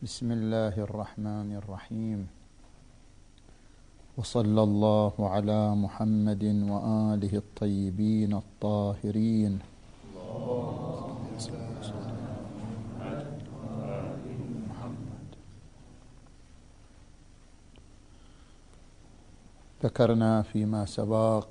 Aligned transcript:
بسم 0.00 0.32
الله 0.32 0.80
الرحمن 0.80 1.60
الرحيم. 1.60 2.24
وصلى 4.16 4.62
الله 4.64 5.12
على 5.20 5.60
محمد 5.76 6.44
وآله 6.72 7.32
الطيبين 7.36 8.32
الطاهرين. 8.32 9.60
ذكرنا 19.84 20.42
فيما 20.42 20.88
سبق 20.88 21.48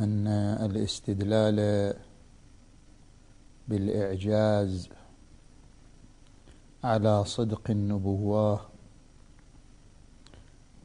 أن 0.00 0.24
الاستدلال 0.56 1.60
بالإعجاز 3.68 5.01
على 6.84 7.24
صدق 7.24 7.70
النبوة 7.70 8.60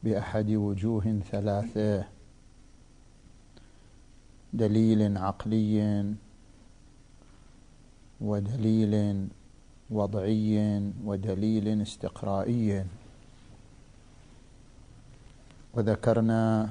بأحد 0.02 0.50
وجوه 0.50 1.20
ثلاثة. 1.30 2.04
دليل 4.52 5.18
عقلي 5.18 6.04
ودليل 8.20 9.26
وضعي 9.90 10.56
ودليل 11.04 11.82
استقرائي. 11.82 12.84
وذكرنا 15.74 16.70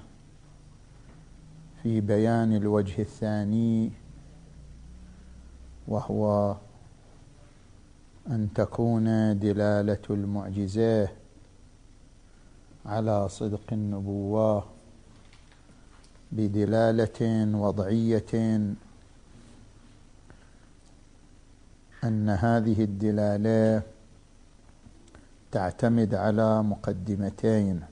في 1.83 2.01
بيان 2.01 2.55
الوجه 2.55 3.01
الثاني 3.01 3.91
وهو 5.87 6.55
أن 8.27 8.49
تكون 8.55 9.39
دلالة 9.39 10.05
المعجزة 10.09 11.09
على 12.85 13.29
صدق 13.29 13.63
النبوة 13.71 14.65
بدلالة 16.31 17.19
وضعية 17.57 18.33
أن 22.03 22.29
هذه 22.29 22.83
الدلالة 22.83 23.81
تعتمد 25.51 26.15
على 26.15 26.63
مقدمتين. 26.63 27.83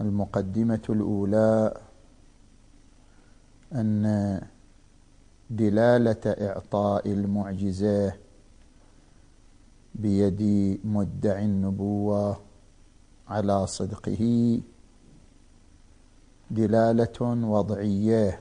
المقدمة 0.00 0.82
الأولى 0.88 1.74
أن 3.72 4.04
دلالة 5.50 6.20
إعطاء 6.26 7.12
المعجزة 7.12 8.12
بيد 9.94 10.42
مدعي 10.84 11.44
النبوة 11.44 12.40
على 13.28 13.66
صدقه 13.66 14.60
دلالة 16.50 17.20
وضعية 17.20 18.40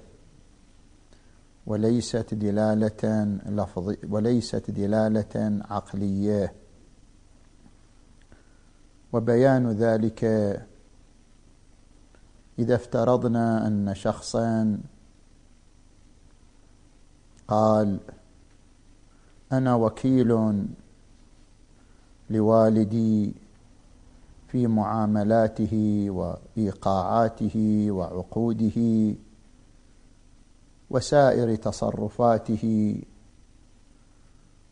وليست 1.67 2.33
دلالة 2.33 3.23
لفظ 3.45 3.95
وليست 4.09 4.71
دلالة 4.71 5.61
عقلية. 5.69 6.53
وبيان 9.13 9.71
ذلك 9.71 10.23
إذا 12.59 12.75
افترضنا 12.75 13.67
أن 13.67 13.95
شخصا 13.95 14.79
قال 17.49 17.99
أنا 19.51 19.75
وكيل 19.75 20.63
لوالدي 22.29 23.33
في 24.47 24.67
معاملاته 24.67 26.05
وإيقاعاته 26.09 27.87
وعقوده 27.89 29.15
وسائر 30.89 31.55
تصرفاته 31.55 32.95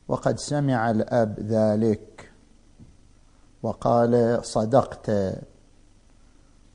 وقد 0.07 0.39
سمع 0.39 0.91
الأب 0.91 1.39
ذلك 1.39 2.31
وقال 3.63 4.45
صدقت 4.45 5.11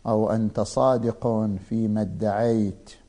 أو 0.07 0.31
أنت 0.31 0.61
صادق 0.61 1.51
فيما 1.69 2.01
ادعيت. 2.01 3.02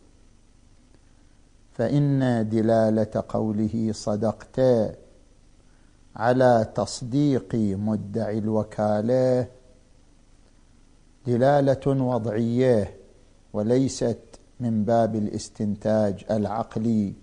فإن 1.74 2.50
دلالة 2.50 3.24
قوله 3.30 3.90
صدقت 3.92 4.62
على 6.16 6.72
تصديق 6.76 7.56
مدعي 7.56 8.38
الوكالة 8.38 9.48
دلالة 11.28 12.04
وضعية 12.04 12.98
وليست 13.54 14.20
من 14.60 14.84
باب 14.84 15.16
الاستنتاج 15.16 16.26
العقلي 16.32 17.14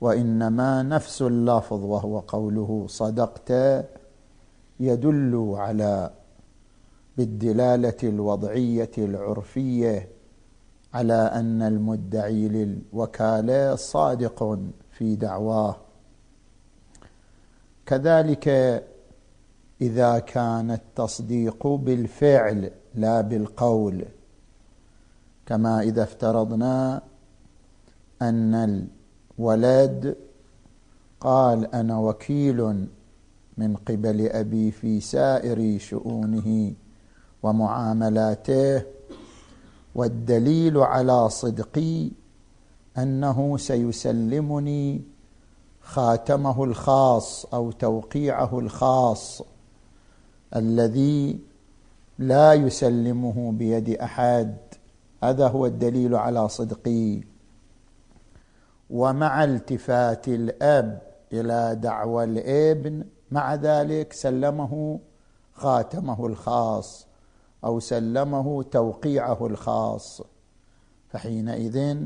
وإنما 0.00 0.82
نفس 0.82 1.22
اللفظ 1.22 1.84
وهو 1.84 2.18
قوله 2.18 2.84
صدقت 2.88 3.52
يدل 4.80 5.52
على 5.56 6.10
بالدلالة 7.16 7.96
الوضعية 8.02 8.90
العرفية 8.98 10.08
على 10.94 11.14
أن 11.14 11.62
المدعي 11.62 12.48
للوكالة 12.48 13.74
صادق 13.74 14.58
في 14.90 15.16
دعواه. 15.16 15.76
كذلك 17.86 18.48
إذا 19.80 20.18
كان 20.18 20.70
التصديق 20.70 21.66
بالفعل 21.66 22.70
لا 22.94 23.20
بالقول 23.20 24.04
كما 25.46 25.80
إذا 25.80 26.02
افترضنا 26.02 27.02
أن 28.22 28.88
الولد 29.38 30.16
قال 31.20 31.74
أنا 31.74 31.98
وكيل 31.98 32.86
من 33.58 33.76
قبل 33.76 34.28
أبي 34.28 34.70
في 34.70 35.00
سائر 35.00 35.78
شؤونه 35.78 36.72
ومعاملاته 37.42 38.82
والدليل 39.94 40.78
على 40.78 41.28
صدقي 41.28 42.10
أنه 42.98 43.56
سيسلمني 43.56 45.02
خاتمه 45.80 46.64
الخاص 46.64 47.46
أو 47.54 47.70
توقيعه 47.70 48.58
الخاص 48.58 49.42
الذي 50.56 51.38
لا 52.18 52.54
يسلمه 52.54 53.52
بيد 53.52 53.90
أحد. 53.90 54.56
هذا 55.24 55.48
هو 55.48 55.66
الدليل 55.66 56.14
على 56.14 56.48
صدقي. 56.48 57.20
ومع 58.90 59.44
التفات 59.44 60.28
الأب 60.28 61.02
إلى 61.32 61.78
دعوى 61.82 62.24
الابن 62.24 63.04
مع 63.30 63.54
ذلك 63.54 64.12
سلمه 64.12 65.00
خاتمه 65.54 66.26
الخاص. 66.26 67.07
أو 67.64 67.80
سلمه 67.80 68.62
توقيعه 68.62 69.46
الخاص. 69.46 70.22
فحينئذ 71.08 71.96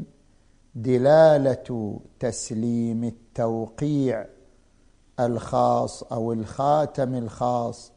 دلالة 0.74 2.00
تسليم 2.20 3.04
التوقيع 3.04 4.26
الخاص 5.20 6.02
أو 6.02 6.32
الخاتم 6.32 7.14
الخاص 7.14 7.92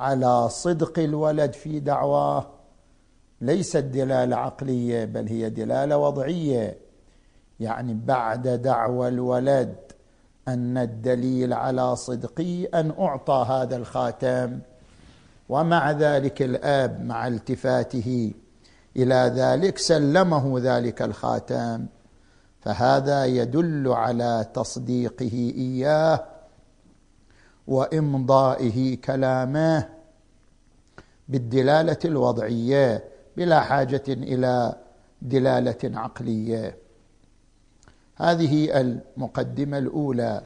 على 0.00 0.48
صدق 0.48 0.98
الولد 0.98 1.52
في 1.52 1.80
دعواه 1.80 2.46
ليست 3.40 3.76
دلالة 3.76 4.36
عقلية 4.36 5.04
بل 5.04 5.28
هي 5.28 5.50
دلالة 5.50 5.98
وضعية. 5.98 6.78
يعني 7.60 7.94
بعد 7.94 8.48
دعوى 8.48 9.08
الولد 9.08 9.76
أن 10.48 10.78
الدليل 10.78 11.52
على 11.52 11.96
صدقي 11.96 12.64
أن 12.64 12.90
أعطى 12.98 13.46
هذا 13.48 13.76
الخاتم. 13.76 14.60
ومع 15.50 15.90
ذلك 15.90 16.42
الآب 16.42 17.04
مع 17.04 17.26
التفاته 17.26 18.32
إلى 18.96 19.32
ذلك 19.34 19.78
سلمه 19.78 20.58
ذلك 20.58 21.02
الخاتم 21.02 21.86
فهذا 22.60 23.24
يدل 23.24 23.88
على 23.88 24.46
تصديقه 24.54 25.52
إياه 25.56 26.24
وإمضائه 27.66 28.96
كلامه 28.96 29.88
بالدلالة 31.28 31.98
الوضعية 32.04 33.04
بلا 33.36 33.60
حاجة 33.60 34.04
إلى 34.08 34.74
دلالة 35.22 35.98
عقلية. 35.98 36.76
هذه 38.16 38.80
المقدمة 38.80 39.78
الأولى. 39.78 40.42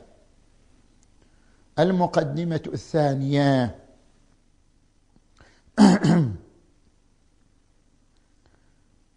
المقدمة 1.78 2.62
الثانية. 2.66 3.83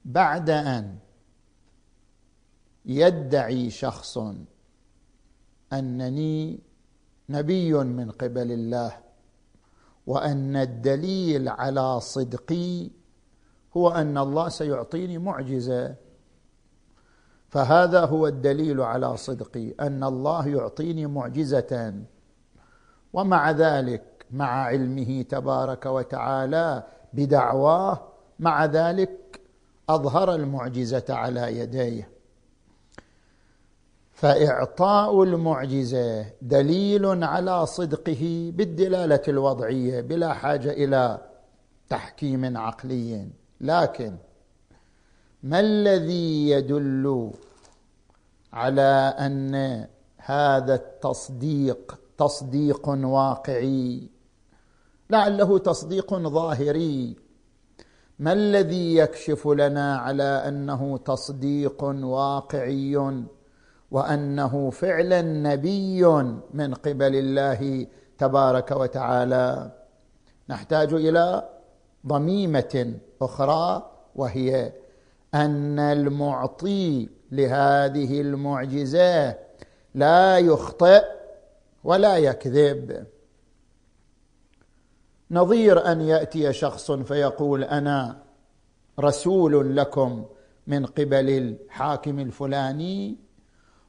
بعد 0.05 0.49
أن 0.49 0.97
يدعي 2.85 3.69
شخص 3.69 4.19
أنني 5.73 6.59
نبي 7.29 7.73
من 7.73 8.11
قبل 8.11 8.51
الله 8.51 8.97
وأن 10.07 10.55
الدليل 10.55 11.49
على 11.49 11.99
صدقي 11.99 12.89
هو 13.77 13.89
أن 13.89 14.17
الله 14.17 14.49
سيعطيني 14.49 15.17
معجزة 15.17 15.95
فهذا 17.49 18.05
هو 18.05 18.27
الدليل 18.27 18.81
على 18.81 19.17
صدقي 19.17 19.69
أن 19.79 20.03
الله 20.03 20.47
يعطيني 20.47 21.05
معجزة. 21.05 22.03
ومع 23.13 23.51
ذلك 23.51 24.16
مع 24.31 24.65
علمه 24.65 25.21
تبارك 25.21 25.85
وتعالى 25.85 26.83
بدعواه 27.13 27.99
مع 28.39 28.65
ذلك 28.65 29.41
أظهر 29.89 30.35
المعجزة 30.35 31.05
على 31.09 31.59
يديه. 31.59 32.09
فإعطاء 34.11 35.23
المعجزة 35.23 36.25
دليل 36.41 37.23
على 37.23 37.65
صدقه 37.65 38.51
بالدلالة 38.55 39.21
الوضعية 39.27 40.01
بلا 40.01 40.33
حاجة 40.33 40.71
إلى 40.71 41.19
تحكيم 41.89 42.57
عقلي. 42.57 43.27
لكن 43.61 44.15
ما 45.43 45.59
الذي 45.59 46.49
يدل 46.49 47.31
على 48.53 49.15
أن 49.19 49.87
هذا 50.17 50.75
التصديق 50.75 51.99
تصديق 52.17 52.89
واقعي 52.89 54.09
لعله 55.09 55.57
تصديق 55.57 56.13
ظاهري. 56.13 57.15
ما 58.19 58.33
الذي 58.33 58.95
يكشف 58.95 59.47
لنا 59.47 59.97
على 59.97 60.23
أنه 60.23 60.97
تصديق 60.97 61.83
واقعي 61.83 63.23
وأنه 63.91 64.69
فعلا 64.69 65.21
نبي 65.21 66.05
من 66.53 66.73
قبل 66.73 67.15
الله 67.15 67.87
تبارك 68.17 68.71
وتعالى؟ 68.71 69.71
نحتاج 70.49 70.93
إلى 70.93 71.49
ضميمة 72.07 72.93
أخرى 73.21 73.91
وهي 74.15 74.73
أن 75.33 75.79
المعطي 75.79 77.09
لهذه 77.31 78.21
المعجزة 78.21 79.35
لا 79.95 80.37
يخطئ 80.37 81.03
ولا 81.83 82.17
يكذب. 82.17 83.05
نظير 85.31 85.91
أن 85.91 86.01
يأتي 86.01 86.53
شخص 86.53 86.91
فيقول 86.91 87.63
أنا 87.63 88.17
رسول 88.99 89.75
لكم 89.75 90.25
من 90.67 90.85
قبل 90.85 91.29
الحاكم 91.29 92.19
الفلاني 92.19 93.17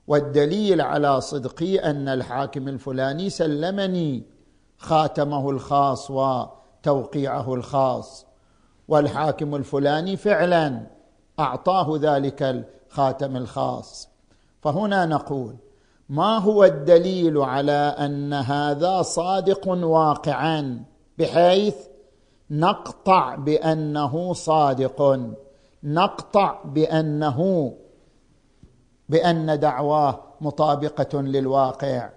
والدليل 0.07 0.81
على 0.81 1.21
صدقي 1.21 1.79
أن 1.79 2.09
الحاكم 2.09 2.69
الفلاني 2.69 3.31
سلمني 3.31 4.23
خاتمه 4.79 5.51
الخاص 5.51 6.11
وتوقيعه 6.11 7.55
الخاص 7.55 8.27
والحاكم 8.89 9.55
الفلاني 9.55 10.17
فعلا 10.17 10.87
أعطاه 11.39 11.99
ذلك 12.01 12.43
الخاتم 12.43 13.37
الخاص. 13.37 14.09
فهنا 14.63 15.07
نقول 15.07 15.57
ما 16.09 16.39
هو 16.39 16.65
الدليل 16.65 17.39
على 17.39 17.95
أن 17.99 18.33
هذا 18.33 19.03
صادق 19.03 19.69
واقعا؟ 19.69 20.85
بحيث 21.19 21.77
نقطع 22.51 23.35
بأنه 23.35 24.33
صادق. 24.33 25.21
نقطع 25.85 26.63
بأنه 26.65 27.73
بأن 29.09 29.61
دعواه 29.61 30.21
مطابقة 30.41 31.21
للواقع. 31.21 32.11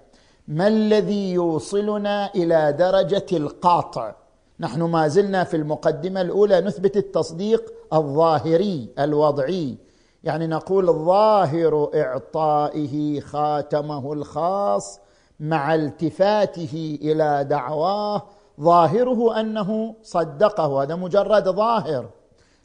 ما 0.48 0.68
الذي 0.68 1.32
يوصلنا 1.32 2.34
إلى 2.36 2.72
درجة 2.74 3.26
القاطع؟ 3.34 4.16
نحن 4.60 4.82
ما 4.82 5.08
زلنا 5.08 5.44
في 5.44 5.58
المقدمة 5.58 6.22
الأولى 6.22 6.62
نثبت 6.62 6.98
التصديق 6.98 7.74
الظاهري 7.94 8.90
الوضعي. 9.00 9.78
يعني 10.24 10.48
نقول 10.48 10.86
ظاهر 10.86 11.92
إعطائه 11.96 13.20
خاتمه 13.20 14.14
الخاص 14.14 15.00
مع 15.40 15.76
التفاته 15.76 17.00
إلى 17.02 17.44
دعواه 17.50 18.24
ظاهره 18.62 19.40
أنه 19.40 19.96
صدقه 20.04 20.84
هذا 20.84 20.96
مجرد 20.96 21.50
ظاهر. 21.50 22.10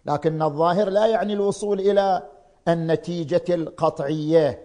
لكن 0.06 0.42
الظاهر 0.42 0.88
لا 0.88 1.06
يعني 1.06 1.32
الوصول 1.32 1.80
إلى 1.80 2.22
النتيجة 2.68 3.44
القطعية. 3.48 4.60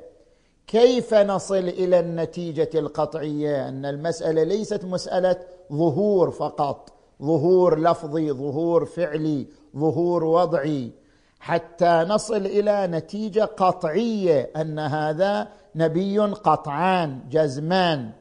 كيف 0.68 1.14
نصل 1.14 1.58
إلى 1.58 2.00
النتيجة 2.00 2.70
القطعية؟ 2.76 3.70
أن 3.70 3.86
المسألة 3.86 4.44
ليست 4.44 4.86
مسألة 4.86 5.36
ظهور 5.74 6.32
فقط. 6.32 6.94
ظهور 7.22 7.80
لفظي 7.80 8.32
ظهور 8.32 8.86
فعلي 8.86 9.48
ظهور 9.78 10.24
وضعي. 10.24 10.92
حتى 11.40 12.06
نصل 12.08 12.46
إلى 12.46 12.88
نتيجة 12.88 13.46
قطعية 13.46 14.52
أن 14.56 14.80
هذا 14.80 15.48
نبي 15.76 16.20
قطعان 16.20 17.20
جزمان. 17.30 18.12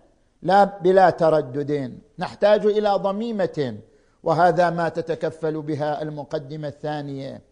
لا 0.43 0.65
بلا 0.65 1.11
تردد. 1.11 1.99
نحتاج 2.19 2.67
إلى 2.67 2.91
ضميمة 2.91 3.79
وهذا 4.23 4.71
ما 4.71 4.89
تتكفل 4.89 5.63
بها 5.63 6.03
المقدمة 6.03 6.69
الثانية. 6.69 7.43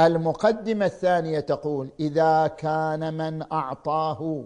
المقدمة 0.00 0.86
الثانية 0.86 1.40
تقول 1.40 1.90
إذا 2.00 2.46
كان 2.46 3.14
من 3.14 3.52
أعطاه 3.52 4.44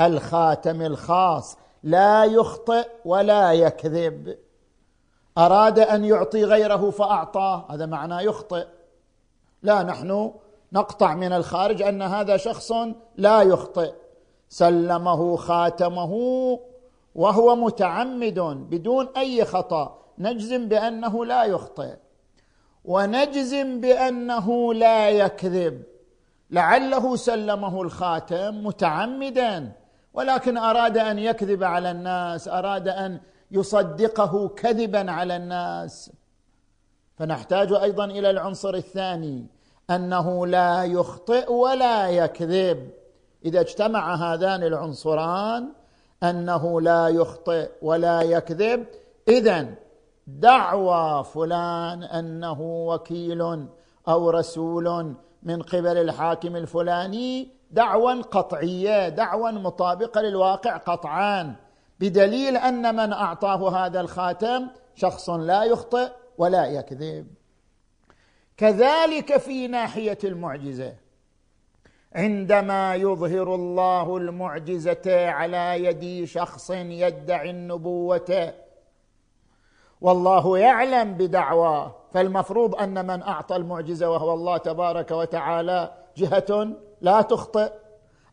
الخاتم 0.00 0.82
الخاص 0.82 1.56
لا 1.82 2.24
يخطئ 2.24 2.88
ولا 3.04 3.52
يكذب. 3.52 4.38
أراد 5.38 5.78
أن 5.78 6.04
يعطي 6.04 6.44
غيره 6.44 6.90
فأعطاه. 6.90 7.66
هذا 7.70 7.86
معناه 7.86 8.20
يخطئ. 8.20 8.66
لا 9.62 9.82
نحن 9.82 10.32
نقطع 10.72 11.14
من 11.14 11.32
الخارج 11.32 11.82
أن 11.82 12.02
هذا 12.02 12.36
شخص 12.36 12.72
لا 13.16 13.42
يخطئ. 13.42 13.92
سلمه 14.48 15.36
خاتمه 15.36 16.12
وهو 17.14 17.56
متعمد 17.56 18.40
بدون 18.70 19.08
أي 19.16 19.44
خطأ. 19.44 19.98
نجزم 20.18 20.68
بأنه 20.68 21.24
لا 21.24 21.44
يخطئ. 21.44 21.96
ونجزم 22.84 23.80
بأنه 23.80 24.74
لا 24.74 25.10
يكذب. 25.10 25.82
لعله 26.50 27.16
سلمه 27.16 27.82
الخاتم 27.82 28.66
متعمدا. 28.66 29.72
ولكن 30.14 30.56
أراد 30.56 30.98
أن 30.98 31.18
يكذب 31.18 31.64
على 31.64 31.90
الناس 31.90 32.48
أراد 32.48 32.88
أن 32.88 33.20
يصدقه 33.50 34.48
كذبا 34.48 35.10
على 35.10 35.36
الناس. 35.36 36.12
فنحتاج 37.16 37.72
أيضا 37.72 38.04
إلى 38.04 38.30
العنصر 38.30 38.74
الثاني 38.74 39.46
أنه 39.90 40.46
لا 40.46 40.84
يخطئ 40.84 41.52
ولا 41.52 42.08
يكذب. 42.08 42.90
إذا 43.48 43.60
اجتمع 43.60 44.14
هذان 44.14 44.62
العنصران 44.62 45.68
أنه 46.22 46.80
لا 46.80 47.08
يخطئ 47.08 47.70
ولا 47.82 48.22
يكذب 48.22 48.86
اذا 49.28 49.74
دعوى 50.26 51.24
فلان 51.24 52.02
أنه 52.02 52.60
وكيل 52.60 53.66
أو 54.08 54.30
رسول 54.30 55.14
من 55.42 55.62
قبل 55.62 55.96
الحاكم 55.96 56.56
الفلاني 56.56 57.48
دعوى 57.70 58.20
قطعية 58.20 59.08
دعوى 59.08 59.52
مطابقة 59.52 60.20
للواقع 60.20 60.76
قطعان 60.76 61.54
بدليل 62.00 62.56
أن 62.56 62.94
من 62.94 63.12
أعطاه 63.12 63.86
هذا 63.86 64.00
الخاتم 64.00 64.66
شخص 64.94 65.30
لا 65.30 65.64
يخطئ 65.64 66.08
ولا 66.38 66.66
يكذب. 66.66 67.26
كذلك 68.56 69.36
في 69.36 69.68
ناحية 69.68 70.18
المعجزة. 70.24 70.94
عندما 72.18 72.94
يظهر 72.94 73.54
الله 73.54 74.16
المعجزة 74.16 75.30
على 75.30 75.84
يد 75.84 76.24
شخص 76.24 76.70
يدعي 76.70 77.50
النبوة 77.50 78.54
والله 80.00 80.58
يعلم 80.58 81.14
بدعواه. 81.14 81.94
فالمفروض 82.12 82.74
أن 82.74 83.06
من 83.06 83.22
أعطى 83.22 83.56
المعجزة 83.56 84.10
وهو 84.10 84.34
الله 84.34 84.56
تبارك 84.56 85.10
وتعالى 85.10 85.92
جهة 86.16 86.68
لا 87.00 87.22
تخطئ. 87.22 87.72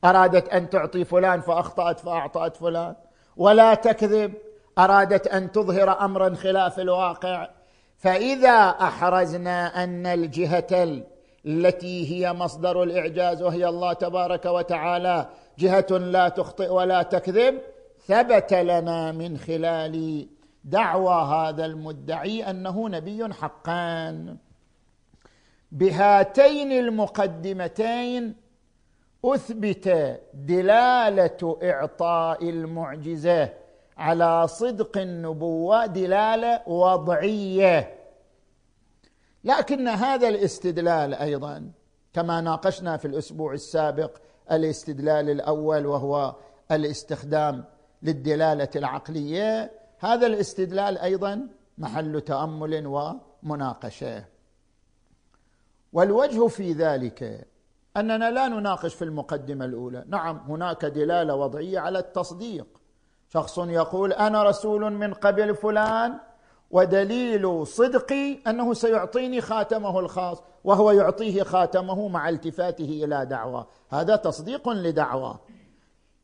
أرادت 0.04 0.50
أن 0.50 0.70
تعطي 0.70 1.04
فلان 1.04 1.42
فأخطأت 1.42 2.00
فاعطات 2.00 2.58
فلان. 2.58 2.96
ولا 3.38 3.74
تكذب 3.74 4.34
أرادت 4.78 5.28
أن 5.28 5.52
تظهر 5.52 6.06
امرا 6.06 6.36
خلاف 6.36 6.80
الواقع. 6.80 7.50
فإذا 7.98 8.70
أحرزنا 8.70 9.84
أن 9.84 10.06
الجهة 10.06 11.04
التي 11.46 12.12
هي 12.12 12.34
مصدر 12.34 12.84
الإعجاز 12.84 13.42
وهي 13.42 13.68
الله 13.68 13.94
تبارك 13.94 14.46
وتعالى. 14.46 15.30
جهة 15.60 15.88
لا 15.92 16.30
تخطئ 16.30 16.70
ولا 16.70 17.04
تكذب 17.04 17.62
ثبت 18.08 18.54
لنا 18.54 19.12
من 19.12 19.38
خلال 19.38 20.28
دعوى 20.64 21.14
هذا 21.14 21.66
المدعي 21.66 22.50
أنه 22.50 22.90
نبي 22.90 23.34
حقان 23.34 24.38
بهاتين 25.72 26.72
المقدمتين 26.72 28.36
أثبت 29.26 30.20
دلالة 30.34 31.58
إعطاء 31.64 32.50
المعجزة 32.50 33.50
على 33.98 34.48
صدق 34.48 34.98
النبوة 34.98 35.86
دلالة 35.86 36.62
وضعية. 36.68 37.95
لكن 39.46 39.88
هذا 39.88 40.30
الاستدلال 40.30 41.14
أيضا 41.14 41.72
كما 42.14 42.42
ناقشنا 42.42 42.98
في 42.98 43.06
الأسبوع 43.06 43.54
السابق 43.54 44.18
الاستدلال 44.52 45.30
الأول 45.30 45.86
وهو 45.86 46.36
الاستخدام 46.72 47.66
للدلالة 48.04 48.70
العقلية. 48.76 49.72
هذا 50.00 50.28
الاستدلال 50.28 50.98
أيضا 50.98 51.48
محل 51.78 52.22
تأمل 52.22 52.88
ومناقشة. 52.88 54.26
والوجه 55.94 56.48
في 56.48 56.74
ذلك 56.74 57.48
أننا 57.98 58.32
لا 58.32 58.48
نناقش 58.48 58.94
في 58.94 59.04
المقدمة 59.04 59.66
الأولى. 59.66 60.06
نعم 60.08 60.38
هناك 60.38 60.86
دلالة 60.86 61.36
وضعية 61.36 61.80
على 61.80 62.00
التصديق. 62.00 62.68
شخص 63.30 63.58
يقول 63.58 64.14
أنا 64.14 64.44
رسول 64.44 64.94
من 64.94 65.14
قبل 65.14 65.56
فلان 65.56 66.20
ودليل 66.72 67.68
صدقي 67.68 68.38
أنه 68.48 68.74
سيعطيني 68.74 69.42
خاتمه 69.42 70.00
الخاص 70.00 70.44
وهو 70.64 70.92
يعطيه 70.92 71.44
خاتمه 71.44 72.08
مع 72.08 72.30
التفاته 72.30 73.02
إلى 73.04 73.26
دعوة. 73.26 73.68
هذا 73.90 74.16
تصديق 74.16 74.70
لدعوة. 74.70 75.40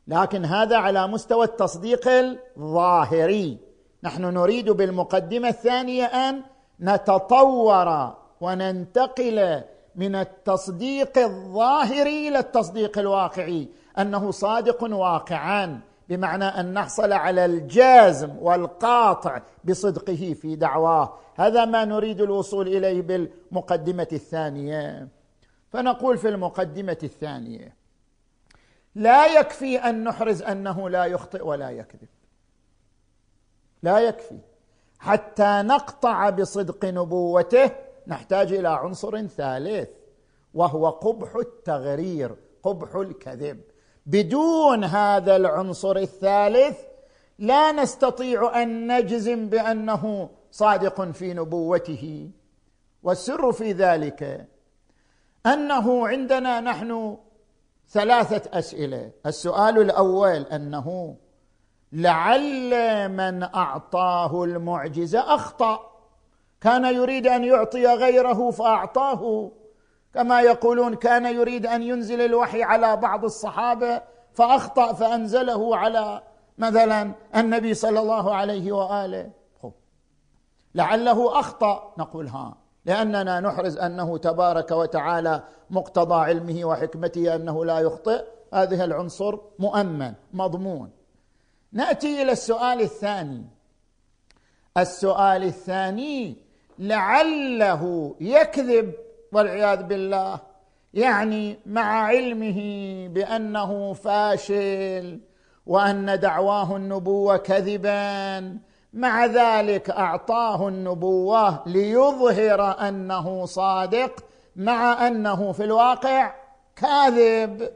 لكن 0.08 0.44
هذا 0.44 0.76
على 0.76 1.06
مستوى 1.06 1.44
التصديق 1.44 2.08
الظاهري. 2.08 3.58
نحن 4.02 4.22
نريد 4.22 4.70
بالمقدمة 4.70 5.48
الثانية 5.48 6.04
أن 6.04 6.42
نتطور 6.80 8.14
وننتقل 8.40 9.62
من 9.96 10.14
التصديق 10.14 11.18
الظاهري 11.18 12.28
إلى 12.28 12.38
التصديق 12.38 12.98
الواقعي. 12.98 13.68
أنه 13.98 14.30
صادق 14.30 14.84
واقعا. 14.84 15.80
بمعنى 16.08 16.44
أن 16.44 16.74
نحصل 16.74 17.12
على 17.12 17.44
الجازم 17.44 18.36
والقاطع 18.38 19.42
بصدقه 19.64 20.34
في 20.40 20.56
دعواه. 20.56 21.18
هذا 21.34 21.64
ما 21.64 21.84
نريد 21.84 22.20
الوصول 22.20 22.68
إليه 22.68 23.02
بالمقدمة 23.02 24.08
الثانية. 24.12 25.08
فنقول 25.70 26.18
في 26.18 26.28
المقدمة 26.28 26.98
الثانية 27.02 27.76
لا 28.94 29.40
يكفي 29.40 29.78
أن 29.78 30.04
نحرز 30.04 30.42
أنه 30.42 30.88
لا 30.90 31.04
يخطئ 31.04 31.46
ولا 31.46 31.70
يكذب. 31.70 32.08
لا 33.82 33.98
يكفي. 33.98 34.38
حتى 34.98 35.62
نقطع 35.64 36.30
بصدق 36.30 36.84
نبوته 36.84 37.70
نحتاج 38.06 38.52
إلى 38.52 38.68
عنصر 38.68 39.26
ثالث 39.26 39.88
وهو 40.54 40.90
قبح 40.90 41.36
التغرير 41.36 42.36
قبح 42.62 42.94
الكذب. 42.94 43.60
بدون 44.06 44.84
هذا 44.84 45.36
العنصر 45.36 45.96
الثالث 45.96 46.78
لا 47.38 47.72
نستطيع 47.72 48.62
أن 48.62 48.98
نجزم 48.98 49.48
بأنه 49.48 50.30
صادق 50.50 51.10
في 51.10 51.34
نبوته. 51.34 52.30
والسر 53.02 53.52
في 53.52 53.72
ذلك 53.72 54.46
أنه 55.46 56.08
عندنا 56.08 56.60
نحن 56.60 57.16
ثلاثة 57.88 58.58
أسئلة. 58.58 59.10
السؤال 59.26 59.78
الأول 59.78 60.42
أنه 60.42 61.16
لعل 61.92 62.72
من 63.08 63.42
أعطاه 63.42 64.44
المعجزة 64.44 65.34
أخطأ. 65.34 65.92
كان 66.60 66.84
يريد 66.94 67.26
أن 67.26 67.44
يعطي 67.44 67.86
غيره 67.86 68.50
فأعطاه. 68.50 69.50
كما 70.14 70.40
يقولون 70.40 70.94
كان 70.94 71.26
يريد 71.26 71.66
أن 71.66 71.82
ينزل 71.82 72.20
الوحي 72.20 72.62
على 72.62 72.96
بعض 72.96 73.24
الصحابة 73.24 74.02
فأخطأ 74.32 74.92
فأنزله 74.92 75.76
على 75.76 76.22
مثلا 76.58 77.12
النبي 77.36 77.74
صلى 77.74 78.00
الله 78.00 78.34
عليه 78.34 78.72
وآله. 78.72 79.30
لعله 80.74 81.40
أخطأ. 81.40 81.94
نقول 81.98 82.28
ها 82.28 82.56
لأننا 82.84 83.40
نحرز 83.40 83.78
أنه 83.78 84.18
تبارك 84.18 84.70
وتعالى 84.70 85.42
مقتضى 85.70 86.14
علمه 86.14 86.64
وحكمته 86.64 87.34
أنه 87.34 87.64
لا 87.64 87.78
يخطئ. 87.78 88.24
هذه 88.54 88.84
العنصر 88.84 89.38
مؤمن 89.58 90.12
مضمون. 90.32 90.90
نأتي 91.72 92.22
إلى 92.22 92.32
السؤال 92.32 92.80
الثاني. 92.80 93.44
السؤال 94.76 95.44
الثاني 95.44 96.36
لعله 96.78 98.14
يكذب 98.20 98.92
والعياذ 99.32 99.82
بالله. 99.82 100.40
يعني 100.94 101.58
مع 101.66 101.82
علمه 101.82 102.60
بأنه 103.08 103.92
فاشل 103.92 105.20
وأن 105.66 106.20
دعواه 106.20 106.76
النبوة 106.76 107.36
كذبا. 107.36 108.58
مع 108.92 109.26
ذلك 109.26 109.90
أعطاه 109.90 110.68
النبوة 110.68 111.62
ليظهر 111.66 112.88
أنه 112.88 113.44
صادق 113.44 114.24
مع 114.56 115.06
أنه 115.06 115.52
في 115.52 115.64
الواقع 115.64 116.34
كاذب. 116.76 117.70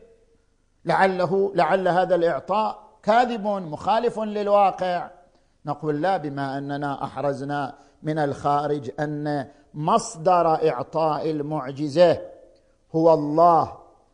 لعله 0.84 1.52
لعل 1.54 1.88
هذا 1.88 2.14
الإعطاء 2.14 2.86
كاذب 3.02 3.46
مخالف 3.46 4.20
للواقع. 4.20 5.10
نقول 5.66 6.02
لا 6.02 6.16
بما 6.16 6.58
أننا 6.58 7.04
أحرزنا 7.04 7.74
من 8.02 8.18
الخارج 8.18 8.90
أن 9.00 9.46
مصدر 9.76 10.68
إعطاء 10.68 11.30
المعجزة. 11.30 12.22
هو 12.94 13.14
الله 13.14 13.72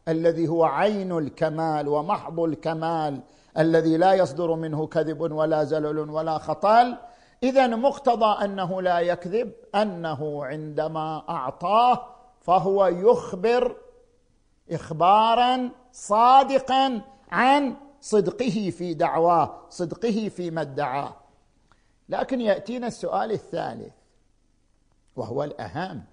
الذي 0.08 0.48
هو 0.48 0.64
عين 0.64 1.18
الكمال 1.18 1.88
ومحض 1.88 2.40
الكمال 2.40 3.20
الذي 3.58 3.96
لا 3.96 4.12
يصدر 4.14 4.54
منه 4.54 4.86
كذب 4.86 5.20
ولا 5.20 5.64
زلل 5.64 6.10
ولا 6.10 6.38
خطال. 6.38 6.98
اذا 7.42 7.66
مقتضى 7.66 8.44
أنه 8.44 8.82
لا 8.82 8.98
يكذب 8.98 9.52
أنه 9.74 10.44
عندما 10.44 11.22
أعطاه 11.28 12.06
فهو 12.40 12.86
يخبر 12.86 13.76
اخبارا 14.70 15.70
صادقا 15.92 17.00
عن 17.30 17.74
صدقه 18.00 18.72
في 18.78 18.94
دعواه 18.94 19.60
صدقه 19.70 20.28
فيما 20.28 20.60
ادعاه. 20.60 21.16
لكن 22.08 22.40
يأتينا 22.40 22.86
السؤال 22.86 23.32
الثالث. 23.32 24.01
وهو 25.16 25.44
الأهم. 25.44 26.04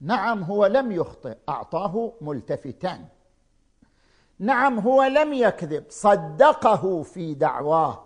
نعم 0.00 0.42
هو 0.42 0.66
لم 0.66 0.92
يخطئ 0.92 1.36
أعطاه 1.48 2.12
ملتفتا. 2.20 3.04
نعم 4.38 4.78
هو 4.78 5.02
لم 5.02 5.32
يكذب 5.32 5.84
صدقه 5.88 7.02
في 7.02 7.34
دعواه. 7.34 8.02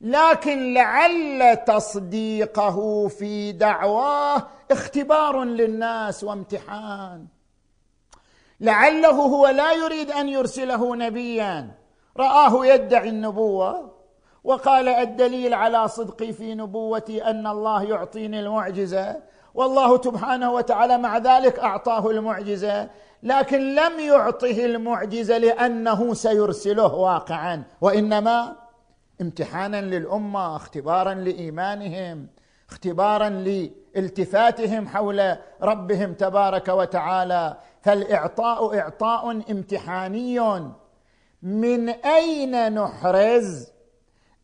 لكن 0.00 0.74
لعل 0.74 1.56
تصديقه 1.66 3.08
في 3.08 3.52
دعواه 3.52 4.46
اختبار 4.70 5.44
للناس 5.44 6.24
وامتحان. 6.24 7.26
لعله 8.60 9.10
هو 9.10 9.46
لا 9.46 9.72
يريد 9.72 10.10
أن 10.10 10.28
يرسله 10.28 10.96
نبيا. 10.96 11.74
رآه 12.16 12.66
يدعي 12.66 13.08
النبوة. 13.08 13.95
وقال 14.46 14.88
الدليل 14.88 15.54
على 15.54 15.88
صدقي 15.88 16.32
في 16.32 16.54
نبوتي 16.54 17.24
أن 17.24 17.46
الله 17.46 17.82
يعطيني 17.82 18.40
المعجزة. 18.40 19.16
والله 19.54 20.02
سبحانه 20.02 20.52
وتعالى 20.52 20.98
مع 20.98 21.18
ذلك 21.18 21.58
أعطاه 21.58 22.10
المعجزة 22.10 22.90
لكن 23.22 23.74
لم 23.74 24.00
يعطه 24.00 24.64
المعجزة 24.64 25.38
لأنه 25.38 26.14
سيرسله 26.14 26.94
واقعا. 26.94 27.62
وإنما 27.80 28.56
امتحانا 29.20 29.80
للأمة 29.80 30.56
اختبارا 30.56 31.14
لإيمانهم 31.14 32.26
اختبارا 32.70 33.28
لالتفاتهم 33.28 34.88
حول 34.88 35.36
ربهم 35.62 36.12
تبارك 36.14 36.68
وتعالى. 36.68 37.56
فالإعطاء 37.82 38.78
إعطاء 38.78 39.30
امتحاني. 39.50 40.40
من 41.42 41.88
أين 41.88 42.74
نحرز؟ 42.74 43.75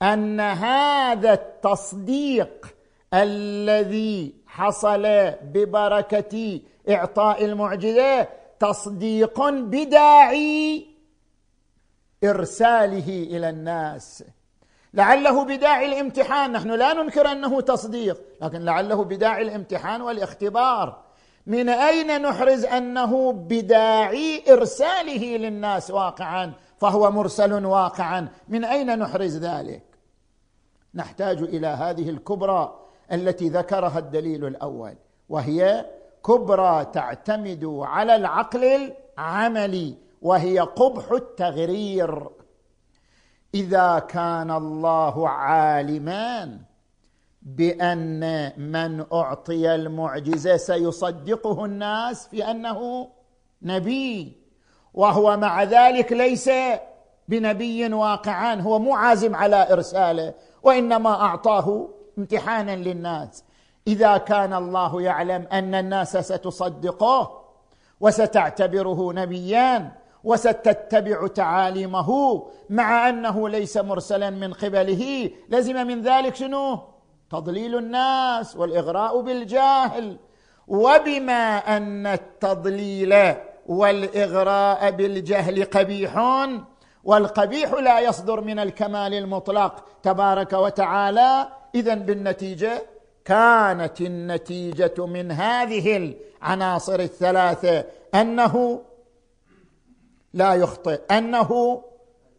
أن 0.02 0.40
هذا 0.40 1.32
التصديق 1.32 2.74
الذي 3.14 4.34
حصل 4.46 5.02
ببركة 5.42 6.60
إعطاء 6.90 7.44
المعجزة 7.44 8.28
تصديق 8.60 9.48
بداعي 9.50 10.86
إرساله 12.24 13.08
إلى 13.08 13.48
الناس. 13.48 14.24
لعله 14.94 15.44
بداعي 15.44 15.86
الامتحان. 15.86 16.52
نحن 16.52 16.70
لا 16.70 16.92
ننكر 16.92 17.32
أنه 17.32 17.60
تصديق 17.60 18.20
لكن 18.42 18.60
لعله 18.60 19.04
بداعي 19.04 19.42
الامتحان 19.42 20.02
والاختبار. 20.02 21.02
من 21.46 21.68
أين 21.68 22.22
نحرز 22.22 22.64
أنه 22.64 23.32
بداعي 23.32 24.44
إرساله 24.48 25.36
للناس 25.36 25.90
واقعا؟ 25.90 26.52
فهو 26.78 27.10
مرسل 27.10 27.66
واقعا. 27.66 28.28
من 28.48 28.64
أين 28.64 28.98
نحرز 28.98 29.36
ذلك؟ 29.36 29.91
نحتاج 30.94 31.42
إلى 31.42 31.66
هذه 31.66 32.10
الكبرى 32.10 32.78
التي 33.12 33.48
ذكرها 33.48 33.98
الدليل 33.98 34.44
الأول 34.44 34.94
وهي 35.28 35.86
كبرى 36.26 36.84
تعتمد 36.84 37.64
على 37.64 38.16
العقل 38.16 38.92
العملي 39.18 39.94
وهي 40.22 40.58
قبح 40.58 41.12
التغرير. 41.12 42.28
إذا 43.54 43.98
كان 43.98 44.50
الله 44.50 45.28
عالما 45.28 46.58
بأن 47.42 48.52
من 48.56 49.04
أعطي 49.12 49.74
المعجزة 49.74 50.56
سيصدقه 50.56 51.64
الناس 51.64 52.28
في 52.28 52.50
أنه 52.50 53.08
نبي 53.62 54.36
وهو 54.94 55.36
مع 55.36 55.62
ذلك 55.62 56.12
ليس 56.12 56.50
بنبي 57.28 57.94
واقعا 57.94 58.54
هو 58.54 58.78
مو 58.78 58.94
عازم 58.94 59.34
على 59.34 59.72
إرساله. 59.72 60.34
وإنما 60.62 61.10
أعطاه 61.10 61.88
امتحانا 62.18 62.76
للناس. 62.76 63.44
إذا 63.86 64.16
كان 64.16 64.54
الله 64.54 65.02
يعلم 65.02 65.46
أن 65.52 65.74
الناس 65.74 66.16
ستصدقه 66.16 67.42
وستعتبره 68.00 69.12
نبيا 69.12 69.92
وستتبع 70.24 71.26
تعاليمه 71.26 72.42
مع 72.70 73.08
أنه 73.08 73.48
ليس 73.48 73.76
مرسلا 73.76 74.30
من 74.30 74.52
قبله 74.52 75.30
لزم 75.48 75.86
من 75.86 76.02
ذلك 76.02 76.34
شنو؟ 76.34 76.78
تضليل 77.30 77.78
الناس 77.78 78.56
والإغراء 78.56 79.20
بالجاهل. 79.20 80.18
وبما 80.68 81.58
أن 81.76 82.06
التضليل 82.06 83.34
والإغراء 83.66 84.90
بالجهل 84.90 85.64
قبيح 85.64 86.18
والقبيح 87.04 87.72
لا 87.72 88.00
يصدر 88.00 88.40
من 88.40 88.58
الكمال 88.58 89.14
المطلق 89.14 89.84
تبارك 90.02 90.52
وتعالى. 90.52 91.48
اذا 91.74 91.94
بالنتيجة 91.94 92.82
كانت 93.24 94.00
النتيجة 94.00 95.06
من 95.06 95.30
هذه 95.32 96.16
العناصر 96.42 97.00
الثلاثة. 97.00 97.84
أنه 98.14 98.82
لا 100.34 100.54
يخطئ 100.54 101.00
أنه 101.10 101.82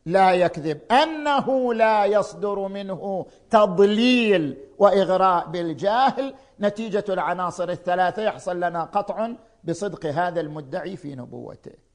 لا 0.06 0.32
يكذب 0.32 0.80
أنه 0.92 1.74
لا 1.74 2.06
يصدر 2.06 2.68
منه 2.68 3.26
تضليل 3.50 4.58
وإغراء 4.78 5.48
بالجاهل. 5.48 6.34
نتيجة 6.60 7.06
العناصر 7.10 7.70
الثلاثة 7.70 8.22
يحصل 8.22 8.60
لنا 8.60 8.84
قطع 8.84 9.30
بصدق 9.64 10.06
هذا 10.06 10.42
المدعي 10.42 10.98
في 10.98 11.16
نبوته. 11.16 11.93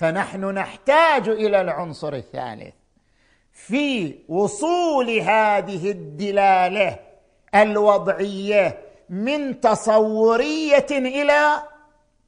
فنحن 0.00 0.44
نحتاج 0.44 1.28
إلى 1.28 1.60
العنصر 1.60 2.14
الثالث 2.14 2.74
في 3.52 4.14
وصول 4.28 5.10
هذه 5.10 5.90
الدلالة 5.90 6.98
الوضعية 7.54 8.78
من 9.10 9.60
تصورية 9.60 10.86
إلى 10.90 11.62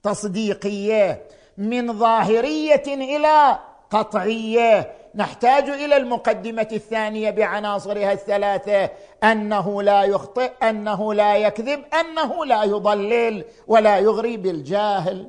تصديقية 0.02 1.22
من 1.58 1.98
ظاهرية 1.98 2.82
إلى 2.86 3.58
قطعية. 3.90 4.92
نحتاج 5.14 5.68
إلى 5.68 5.96
المقدمة 5.96 6.68
الثانية 6.72 7.30
بعناصرها 7.30 8.12
الثلاثة 8.12 8.90
أنه 9.24 9.82
لا 9.82 10.02
يخطئ 10.04 10.52
أنه 10.62 11.14
لا 11.14 11.36
يكذب 11.36 11.84
أنه 12.00 12.44
لا 12.44 12.64
يضلل 12.64 13.44
ولا 13.66 13.98
يغري 13.98 14.36
بالجاهل. 14.36 15.28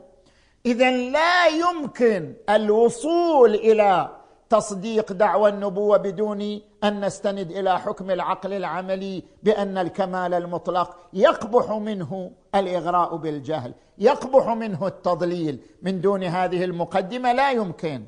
اذا 0.65 0.91
لا 0.91 1.47
يمكن 1.47 2.33
الوصول 2.49 3.55
إلى 3.55 4.09
تصديق 4.49 5.11
دعوى 5.11 5.49
النبوة 5.49 5.97
بدون 5.97 6.61
أن 6.83 7.05
نستند 7.05 7.51
إلى 7.51 7.79
حكم 7.79 8.11
العقل 8.11 8.53
العملي 8.53 9.23
بأن 9.43 9.77
الكمال 9.77 10.33
المطلق 10.33 10.97
يقبح 11.13 11.71
منه 11.71 12.31
الإغراء 12.55 13.15
بالجهل 13.15 13.73
يقبح 13.97 14.47
منه 14.47 14.87
التضليل. 14.87 15.59
من 15.81 16.01
دون 16.01 16.23
هذه 16.23 16.63
المقدمة 16.63 17.33
لا 17.33 17.51
يمكن. 17.51 18.05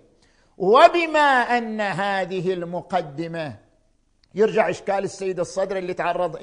وبما 0.57 1.57
أن 1.57 1.81
هذه 1.81 2.53
المقدمة 2.53 3.55
يرجع 4.35 4.69
إشكال 4.69 5.03
السيد 5.03 5.39
الصدر 5.39 5.77
اللي 5.77 5.93
تعرض 5.93 6.35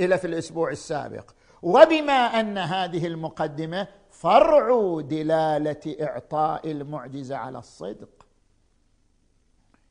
إلى 0.00 0.18
في 0.18 0.26
الأسبوع 0.26 0.70
السابق. 0.70 1.30
وبما 1.64 2.40
أن 2.40 2.58
هذه 2.58 3.06
المقدمة 3.06 3.86
فرع 4.10 5.00
دلالة 5.00 5.96
إعطاء 6.00 6.70
المعجزة 6.70 7.36
على 7.36 7.58
الصدق. 7.58 8.26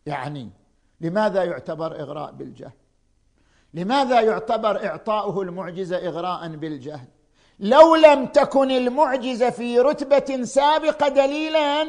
يعني 0.06 0.50
لماذا 1.02 1.44
يعتبر 1.44 2.00
إغراء 2.00 2.32
بالجهل؟ 2.32 2.72
لماذا 3.74 4.22
يعتبر 4.22 4.86
إعطاؤه 4.86 5.42
المعجزة 5.42 5.98
إغراء 6.08 6.48
بالجهل؟ 6.48 7.08
لو 7.60 7.96
لم 7.96 8.26
تكن 8.26 8.72
المعجزة 8.72 9.50
في 9.50 9.80
رتبة 9.80 10.44
سابقة 10.44 11.08
دليلا 11.08 11.88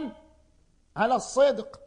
على 0.96 1.14
الصدق. 1.14 1.80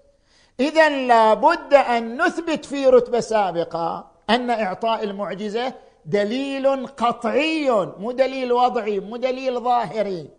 اذا 0.60 1.07
لابد 1.07 1.73
أن 1.73 2.21
نثبت 2.21 2.65
في 2.65 2.88
رتبة 2.88 3.19
سابقة 3.19 4.12
أن 4.29 4.49
إعطاء 4.49 5.03
المعجزة 5.03 5.73
دليل 6.07 6.87
قطعي 6.87 7.69
مو 7.99 8.11
دليل 8.11 8.53
وضعي 8.53 8.99
مو 8.99 9.17
دليل 9.17 9.59
ظاهري. 9.59 10.29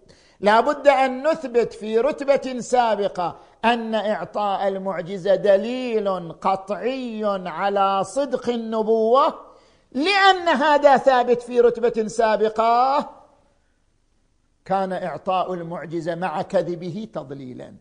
لابد 0.41 0.89
أن 0.89 1.29
نثبت 1.29 1.73
في 1.73 1.99
رتبة 1.99 2.61
سابقة 2.61 3.37
أن 3.65 3.95
إعطاء 3.95 4.69
المعجزة 4.69 5.35
دليل 5.35 6.33
قطعي 6.33 7.25
على 7.47 8.05
صدق 8.05 8.49
النبوة 8.49 9.35
لأن 9.93 10.49
هذا 10.49 10.97
ثابت 10.97 11.43
في 11.43 11.61
رتبة 11.61 12.09
سابقة. 12.09 13.11
كان 14.65 14.93
إعطاء 14.93 15.55
المعجزة 15.55 16.15
مع 16.15 16.43
كذبه 16.43 17.09
تضليلا. 17.15 17.75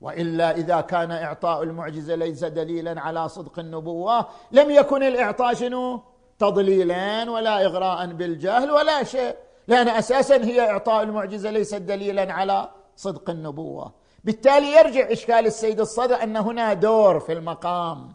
وإلا 0.00 0.56
إذا 0.56 0.80
كان 0.80 1.10
إعطاء 1.10 1.62
المعجزة 1.62 2.14
ليس 2.14 2.44
دليلا 2.44 3.00
على 3.00 3.28
صدق 3.28 3.58
النبوة 3.58 4.26
لم 4.52 4.70
يكن 4.70 5.02
الإعطاء 5.02 5.54
شنو؟ 5.54 6.09
تضليلا 6.40 7.30
ولا 7.30 7.66
اغراء 7.66 8.06
بالجهل 8.06 8.70
ولا 8.70 9.04
شيء 9.04 9.36
لأن 9.68 9.88
أساسا 9.88 10.36
هي 10.44 10.70
إعطاء 10.70 11.02
المعجزة 11.02 11.50
ليست 11.50 11.74
دليلا 11.74 12.32
على 12.32 12.68
صدق 12.96 13.30
النبوة. 13.30 13.92
بالتالي 14.24 14.72
يرجع 14.72 15.12
إشكال 15.12 15.46
السيد 15.46 15.80
الصدر 15.80 16.22
أن 16.22 16.36
هنا 16.36 16.72
دور 16.72 17.20
في 17.20 17.32
المقام. 17.32 18.14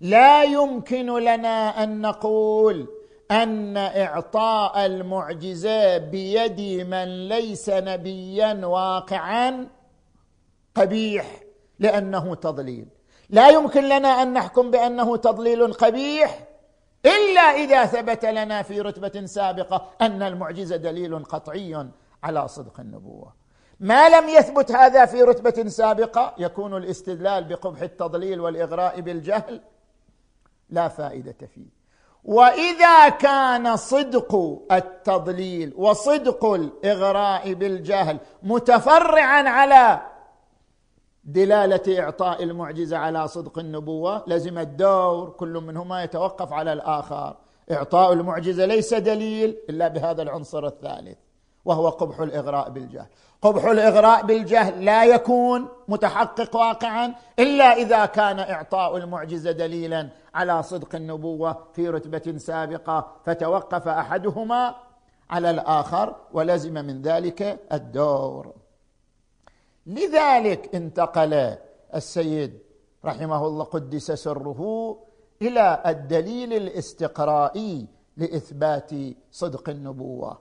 لا 0.00 0.44
يمكن 0.44 1.06
لنا 1.06 1.82
أن 1.82 2.00
نقول 2.00 2.88
أن 3.30 3.76
إعطاء 3.76 4.86
المعجزة 4.86 5.98
بيد 5.98 6.60
من 6.86 7.28
ليس 7.28 7.68
نبيا 7.68 8.66
واقعا 8.66 9.68
قبيح 10.74 11.26
لأنه 11.78 12.34
تضليل. 12.34 12.86
لا 13.30 13.48
يمكن 13.48 13.84
لنا 13.84 14.22
أن 14.22 14.32
نحكم 14.32 14.70
بأنه 14.70 15.16
تضليل 15.16 15.72
قبيح 15.72 16.49
إلا 17.06 17.40
إذا 17.40 17.86
ثبت 17.86 18.24
لنا 18.24 18.62
في 18.62 18.80
رتبة 18.80 19.26
سابقة 19.26 19.90
أن 20.00 20.22
المعجزة 20.22 20.76
دليل 20.76 21.24
قطعي 21.24 21.88
على 22.22 22.48
صدق 22.48 22.80
النبوة. 22.80 23.34
ما 23.80 24.08
لم 24.08 24.28
يثبت 24.28 24.72
هذا 24.72 25.06
في 25.06 25.22
رتبة 25.22 25.68
سابقة 25.68 26.34
يكون 26.38 26.76
الاستدلال 26.76 27.44
بقبح 27.44 27.80
التضليل 27.82 28.40
والإغراء 28.40 29.00
بالجهل 29.00 29.60
لا 30.70 30.88
فائدة 30.88 31.46
فيه. 31.54 31.80
وإذا 32.24 33.08
كان 33.08 33.76
صدق 33.76 34.62
التضليل 34.72 35.72
وصدق 35.76 36.44
الإغراء 36.44 37.54
بالجهل 37.54 38.18
متفرعا 38.42 39.48
على 39.48 40.00
دلالة 41.24 42.00
إعطاء 42.00 42.42
المعجزة 42.42 42.96
على 42.98 43.28
صدق 43.28 43.58
النبوة. 43.58 44.24
لزم 44.26 44.58
الدور 44.58 45.30
كل 45.30 45.52
منهما 45.52 46.02
يتوقف 46.02 46.52
على 46.52 46.72
الآخر. 46.72 47.36
إعطاء 47.72 48.12
المعجزة 48.12 48.66
ليس 48.66 48.94
دليل 48.94 49.56
إلا 49.70 49.88
بهذا 49.88 50.22
العنصر 50.22 50.66
الثالث 50.66 51.18
وهو 51.64 51.88
قبح 51.88 52.20
الإغراء 52.20 52.70
بالجهل. 52.70 53.06
قبح 53.42 53.64
الإغراء 53.64 54.26
بالجهل 54.26 54.84
لا 54.84 55.04
يكون 55.04 55.68
متحقق 55.88 56.56
واقعا 56.56 57.14
إلا 57.38 57.64
إذا 57.64 58.06
كان 58.06 58.38
إعطاء 58.38 58.96
المعجزة 58.96 59.50
دليلا 59.50 60.08
على 60.34 60.62
صدق 60.62 60.94
النبوة 60.94 61.58
في 61.72 61.88
رتبة 61.88 62.38
سابقة 62.38 63.06
فتوقف 63.24 63.88
أحدهما 63.88 64.74
على 65.30 65.50
الآخر 65.50 66.16
ولزم 66.32 66.74
من 66.74 67.02
ذلك 67.02 67.60
الدور. 67.72 68.52
لذلك 69.86 70.74
انتقل 70.74 71.56
السيد 71.94 72.58
رحمه 73.04 73.46
الله 73.46 73.64
قدس 73.64 74.12
سره 74.12 74.60
إلى 75.42 75.82
الدليل 75.86 76.52
الاستقرائي 76.52 77.86
لإثبات 78.16 78.90
صدق 79.32 79.68
النبوة. 79.68 80.38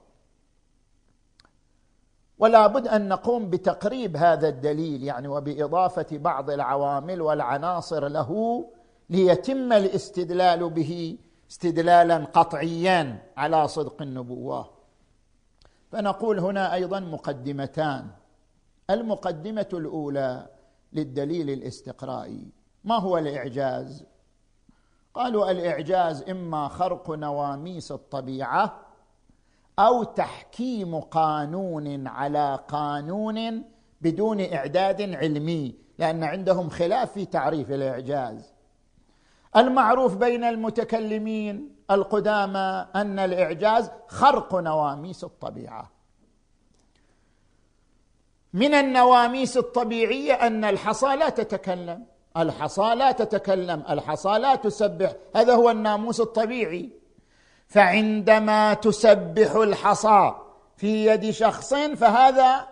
ولا 2.39 2.67
بد 2.67 2.87
أن 2.87 3.07
نقوم 3.07 3.49
بتقريب 3.49 4.17
هذا 4.17 4.47
الدليل 4.47 5.03
يعني 5.03 5.27
وبإضافة 5.27 6.07
بعض 6.11 6.49
العوامل 6.49 7.21
والعناصر 7.21 8.07
له 8.07 8.65
ليتم 9.09 9.73
الاستدلال 9.73 10.69
به 10.69 11.17
استدلالا 11.51 12.17
قطعيا 12.17 13.17
على 13.37 13.67
صدق 13.67 14.01
النبوة. 14.01 14.69
فنقول 15.91 16.39
هنا 16.39 16.73
أيضا 16.73 16.99
مقدمتان. 16.99 18.07
المقدمة 18.89 19.67
الأولى 19.73 20.47
للدليل 20.93 21.49
الاستقرائي. 21.49 22.47
ما 22.83 22.95
هو 22.95 23.17
الإعجاز؟ 23.17 24.05
قالوا 25.13 25.51
الإعجاز 25.51 26.29
إما 26.29 26.67
خرق 26.67 27.11
نواميس 27.11 27.91
الطبيعة 27.91 28.79
أو 29.79 30.03
تحكيم 30.03 30.99
قانون 30.99 32.07
على 32.07 32.59
قانون 32.67 33.63
بدون 34.01 34.53
إعداد 34.53 35.01
علمي 35.01 35.75
لأن 35.97 36.23
عندهم 36.23 36.69
خلاف 36.69 37.11
في 37.13 37.25
تعريف 37.25 37.71
الإعجاز. 37.71 38.53
المعروف 39.55 40.15
بين 40.15 40.43
المتكلمين 40.43 41.75
القدامى 41.91 42.85
أن 42.95 43.19
الإعجاز 43.19 43.91
خرق 44.07 44.55
نواميس 44.55 45.23
الطبيعة. 45.23 45.98
من 48.53 48.73
النواميس 48.73 49.57
الطبيعية 49.57 50.33
أن 50.33 50.65
الحصى 50.65 51.15
لا 51.15 51.29
تتكلم. 51.29 52.05
الحصى 52.37 52.95
لا 52.95 53.11
تتكلم. 53.11 53.83
الحصى 53.89 54.29
لا 54.29 54.55
تسبح. 54.55 55.11
هذا 55.35 55.53
هو 55.53 55.69
الناموس 55.69 56.21
الطبيعي. 56.21 56.89
فعندما 57.67 58.73
تسبح 58.73 59.55
الحصى 59.55 60.33
في 60.77 61.05
يد 61.05 61.29
شخص 61.29 61.73
فهذا 61.73 62.67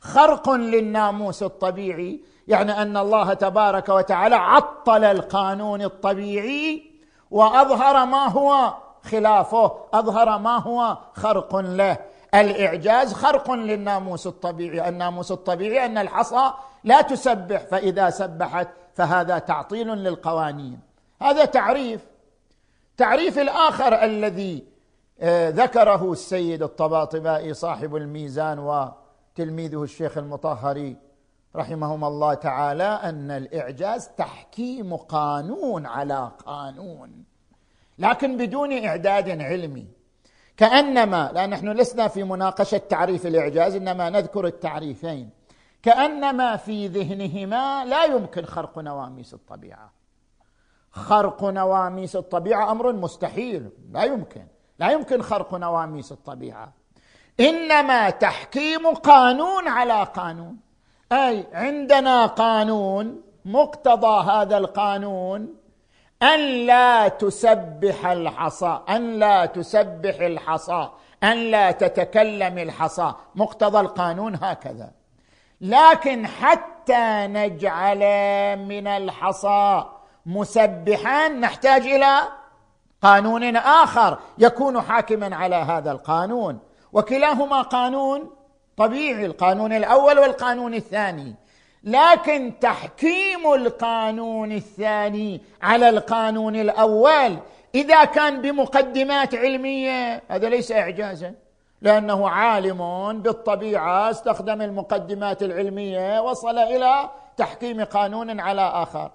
خرق 0.00 0.50
للناموس 0.50 1.42
الطبيعي. 1.42 2.20
يعني 2.48 2.82
أن 2.82 2.96
الله 2.96 3.34
تبارك 3.34 3.88
وتعالى 3.88 4.34
عطل 4.34 5.04
القانون 5.04 5.82
الطبيعي 5.82 6.90
وأظهر 7.30 8.06
ما 8.06 8.28
هو 8.28 8.74
خلافه. 9.10 9.72
أظهر 9.94 10.38
ما 10.38 10.58
هو 10.58 10.98
خرق 11.14 11.56
له. 11.56 11.98
الإعجاز 12.34 13.12
خرق 13.12 13.50
للناموس 13.50 14.26
الطبيعي 14.26 14.88
الناموس 14.88 15.32
الطبيعي 15.32 15.86
أن 15.86 15.98
الحصى 15.98 16.52
لا 16.84 17.00
تسبح 17.00 17.60
فإذا 17.60 18.10
سبحت 18.10 18.68
فهذا 18.94 19.38
تعطيل 19.38 19.88
للقوانين. 19.88 20.80
هذا 21.22 21.44
تعريف. 21.44 22.00
تعريف 22.96 23.38
الآخر 23.38 24.04
الذي 24.04 24.64
آه، 25.20 25.50
ذكره 25.50 26.12
السيد 26.12 26.62
الطباطبائي 26.62 27.54
صاحب 27.54 27.96
الميزان 27.96 28.58
وتلميذه 28.58 29.82
الشيخ 29.82 30.18
المطهري 30.18 30.96
رحمهما 31.56 32.08
الله 32.08 32.34
تعالى 32.34 32.84
أن 32.84 33.30
الإعجاز 33.30 34.08
تحكيم 34.08 34.96
قانون 34.96 35.86
على 35.86 36.30
قانون 36.46 37.24
لكن 37.98 38.36
بدون 38.36 38.84
إعداد 38.84 39.40
علمي. 39.40 39.86
كأنما 40.56 41.30
لأن 41.34 41.50
نحن 41.50 41.68
لسنا 41.68 42.08
في 42.08 42.24
مناقشة 42.24 42.78
تعريف 42.78 43.26
الإعجاز 43.26 43.74
إنما 43.74 44.10
نذكر 44.10 44.46
التعريفين. 44.46 45.30
كأنما 45.82 46.56
في 46.56 46.86
ذهنهما 46.86 47.84
لا 47.84 48.04
يمكن 48.04 48.44
خرق 48.44 48.78
نواميس 48.78 49.34
الطبيعة. 49.34 49.92
خرق 50.90 51.44
نواميس 51.44 52.16
الطبيعة 52.16 52.70
أمر 52.70 52.92
مستحيل 52.92 53.70
لا 53.90 54.04
يمكن. 54.04 54.46
لا 54.78 54.90
يمكن 54.90 55.22
خرق 55.22 55.54
نواميس 55.54 56.12
الطبيعة. 56.12 56.72
إنما 57.40 58.10
تحكيم 58.10 58.86
قانون 58.86 59.68
على 59.68 60.02
قانون. 60.02 60.56
أي 61.12 61.46
عندنا 61.52 62.26
قانون 62.26 63.22
مقتضى 63.44 64.30
هذا 64.30 64.58
القانون 64.58 65.54
أن 66.22 66.66
لا 66.66 67.08
تسبح 67.08 68.06
الحصى 68.06 68.80
أن 68.88 69.18
لا 69.18 69.46
تسبح 69.46 70.20
الحصى 70.20 70.88
أن 71.22 71.36
لا 71.36 71.70
تتكلم 71.70 72.58
الحصى. 72.58 73.12
مقتضى 73.34 73.80
القانون 73.80 74.34
هكذا. 74.42 74.90
لكن 75.60 76.26
حتى 76.26 77.26
نجعل 77.26 77.98
من 78.56 78.86
الحصى 78.86 79.84
مسبحا 80.26 81.28
نحتاج 81.28 81.82
إلى 81.82 82.16
قانون 83.02 83.56
آخر 83.56 84.18
يكون 84.38 84.80
حاكما 84.82 85.36
على 85.36 85.56
هذا 85.56 85.92
القانون. 85.92 86.58
وكلاهما 86.92 87.62
قانون 87.62 88.30
طبيعي 88.76 89.26
القانون 89.26 89.72
الأول 89.72 90.18
والقانون 90.18 90.74
الثاني. 90.74 91.34
لكن 91.84 92.52
تحكيم 92.60 93.52
القانون 93.54 94.52
الثاني 94.52 95.40
على 95.62 95.88
القانون 95.88 96.56
الأول 96.56 97.38
إذا 97.74 98.04
كان 98.04 98.42
بمقدمات 98.42 99.34
علمية 99.34 100.22
هذا 100.28 100.48
ليس 100.48 100.72
اعجازا 100.72 101.34
لأنه 101.82 102.28
عالم 102.28 103.12
بالطبيعة 103.20 104.10
استخدم 104.10 104.62
المقدمات 104.62 105.42
العلمية 105.42 106.22
وصل 106.22 106.58
إلى 106.58 107.10
تحكيم 107.36 107.84
قانون 107.84 108.40
على 108.40 108.62
آخر. 108.62 109.10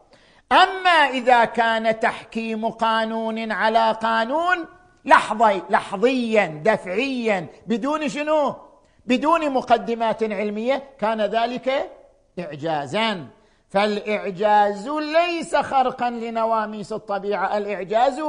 أما 0.51 0.89
إذا 0.89 1.45
كان 1.45 1.99
تحكيم 1.99 2.69
قانون 2.69 3.51
على 3.51 3.91
قانون 3.91 4.65
لحظي 5.05 5.61
لحظيا 5.69 6.61
دفعيا 6.65 7.47
بدون 7.67 8.09
شنو؟ 8.09 8.55
بدون 9.05 9.49
مقدمات 9.49 10.23
علمية 10.23 10.83
كان 10.99 11.21
ذلك 11.21 11.89
اعجازا. 12.39 13.27
فالإعجاز 13.69 14.89
ليس 14.89 15.55
خرقا 15.55 16.09
لنواميس 16.09 16.93
الطبيعة 16.93 17.57
الإعجاز 17.57 18.21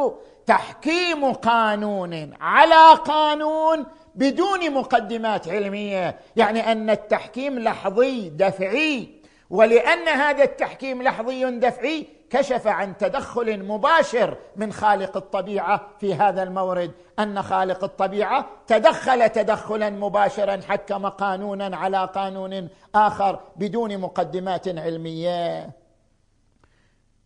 تحكيم 0.46 1.32
قانون 1.32 2.32
على 2.40 2.98
قانون 3.04 3.86
بدون 4.14 4.74
مقدمات 4.74 5.48
علمية. 5.48 6.16
يعني 6.36 6.72
أن 6.72 6.90
التحكيم 6.90 7.58
لحظي 7.58 8.30
دفعي 8.30 9.20
ولأن 9.50 10.08
هذا 10.08 10.44
التحكيم 10.44 11.02
لحظي 11.02 11.50
دفعي 11.50 12.19
كشف 12.30 12.66
عن 12.66 12.96
تدخل 12.96 13.64
مباشر 13.64 14.36
من 14.56 14.72
خالق 14.72 15.16
الطبيعة 15.16 15.88
في 16.00 16.14
هذا 16.14 16.42
المورد 16.42 16.92
أن 17.18 17.42
خالق 17.42 17.84
الطبيعة 17.84 18.46
تدخل 18.66 19.28
تدخلا 19.28 19.90
مباشرا 19.90 20.60
حكم 20.68 21.06
قانونا 21.06 21.76
على 21.76 22.04
قانون 22.04 22.68
آخر 22.94 23.40
بدون 23.56 23.98
مقدمات 23.98 24.68
علمية. 24.68 25.70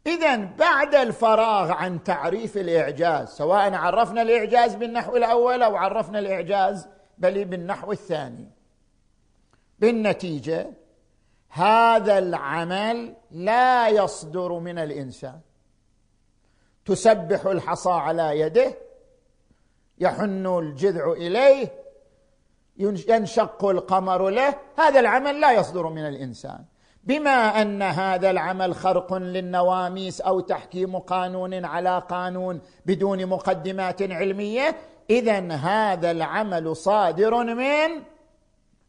اذا 0.06 0.36
بعد 0.36 0.94
الفراغ 0.94 1.72
عن 1.72 2.04
تعريف 2.04 2.56
الإعجاز 2.56 3.28
سواء 3.28 3.74
عرفنا 3.74 4.22
الإعجاز 4.22 4.74
بالنحو 4.74 5.16
الأول 5.16 5.62
أو 5.62 5.76
عرفنا 5.76 6.18
الإعجاز 6.18 6.88
بل 7.18 7.44
بالنحو 7.44 7.92
الثاني 7.92 8.50
بالنتيجة 9.78 10.70
هذا 11.54 12.18
العمل 12.18 13.16
لا 13.30 13.88
يصدر 13.88 14.52
من 14.52 14.78
الإنسان. 14.78 15.40
تسبح 16.84 17.46
الحصى 17.46 17.90
على 17.90 18.40
يده 18.40 18.78
يحن 19.98 20.46
الجذع 20.46 21.12
إليه 21.12 21.72
ينشق 22.76 23.64
القمر 23.64 24.28
له 24.28 24.54
هذا 24.78 25.00
العمل 25.00 25.40
لا 25.40 25.52
يصدر 25.52 25.88
من 25.88 26.08
الإنسان. 26.08 26.64
بما 27.04 27.62
أن 27.62 27.82
هذا 27.82 28.30
العمل 28.30 28.74
خرق 28.74 29.14
للنواميس 29.14 30.20
أو 30.20 30.40
تحكيم 30.40 30.98
قانون 30.98 31.64
على 31.64 31.98
قانون 31.98 32.60
بدون 32.86 33.26
مقدمات 33.26 34.02
علمية 34.02 34.76
اذا 35.10 35.52
هذا 35.52 36.10
العمل 36.10 36.76
صادر 36.76 37.44
من 37.44 38.02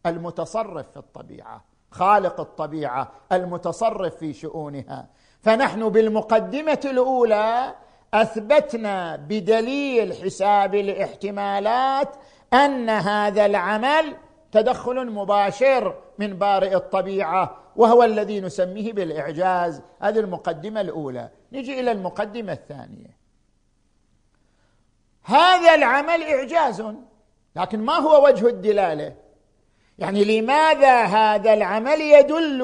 المتصرف 0.06 0.92
في 0.92 0.98
الطبيعة. 0.98 1.75
خالق 1.96 2.40
الطبيعة 2.40 3.12
المتصرف 3.32 4.16
في 4.16 4.34
شؤونها. 4.34 5.08
فنحن 5.42 5.90
بالمقدمة 5.90 6.80
الأولى 6.86 7.76
أثبتنا 8.14 9.16
بدليل 9.16 10.14
حساب 10.14 10.76
الاحتمالات 10.76 12.16
أن 12.54 12.90
هذا 12.90 13.46
العمل 13.46 14.16
تدخل 14.52 15.12
مباشر 15.12 15.96
من 16.20 16.34
بارئ 16.34 16.76
الطبيعة 16.76 17.58
وهو 17.76 18.04
الذي 18.04 18.42
نسميه 18.42 18.94
بالإعجاز. 18.94 19.82
هذه 20.00 20.20
المقدمة 20.20 20.82
الأولى. 20.82 21.30
نجي 21.52 21.80
إلى 21.80 21.92
المقدمة 21.92 22.54
الثانية. 22.54 23.18
هذا 25.24 25.76
العمل 25.76 26.24
إعجاز 26.24 26.84
لكن 27.56 27.80
ما 27.80 27.94
هو 27.94 28.26
وجه 28.26 28.48
الدلالة؟ 28.48 29.25
يعني 30.00 30.24
لماذا 30.24 31.02
هذا 31.04 31.54
العمل 31.54 32.02
يدل 32.02 32.62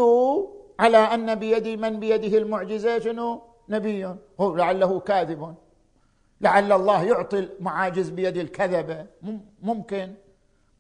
على 0.80 0.98
أن 0.98 1.36
بيد 1.36 1.68
من 1.68 2.00
بيده 2.00 2.38
المعجزة 2.38 3.00
شنو؟ 3.00 3.42
نبي. 3.70 4.16
هو 4.40 4.56
لعله 4.56 5.00
كاذب. 5.00 5.56
لعل 6.42 6.72
الله 6.72 7.04
يعطي 7.04 7.40
المعاجز 7.40 8.10
بيد 8.10 8.38
الكذبه 8.38 9.06
ممكن. 9.62 10.14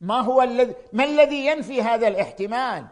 ما 0.02 0.22
هو 0.22 0.42
الذي 0.42 0.74
ما 0.94 1.04
الذي 1.04 1.46
ينفي 1.46 1.82
هذا 1.82 2.08
الاحتمال؟ 2.08 2.86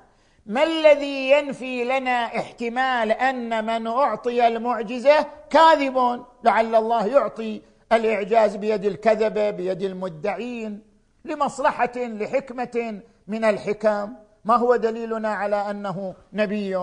ما 0.46 0.64
الذي 0.64 1.32
ينفي 1.32 1.84
لنا 1.84 2.26
احتمال 2.26 3.12
أن 3.12 3.66
من 3.66 3.88
أعطي 3.88 4.48
المعجزة 4.48 5.26
كاذب؟ 5.50 6.26
لعل 6.44 6.76
الله 6.76 7.08
يعطي 7.08 7.62
الإعجاز 7.92 8.56
بيد 8.56 8.86
الكذبه 8.86 9.50
بيد 9.50 9.82
المدعين 9.82 10.82
لمصلحة 11.26 11.92
لحكمة 11.98 13.02
من 13.30 13.44
الحكم. 13.46 14.14
ما 14.46 14.56
هو 14.56 14.76
دليلنا 14.76 15.30
على 15.30 15.56
أنه 15.56 16.16
نبي؟ 16.34 16.76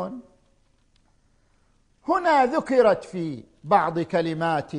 هنا 2.09 2.47
ذكرت 2.47 3.05
في 3.05 3.45
بعض 3.65 4.01
كلمات 4.01 4.73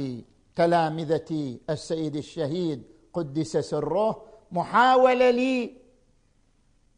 تلامذة 0.56 1.58
السيد 1.70 2.16
الشهيد 2.16 2.84
قدس 3.14 3.58
سره 3.58 4.24
محاولة 4.52 5.30
لي 5.30 5.74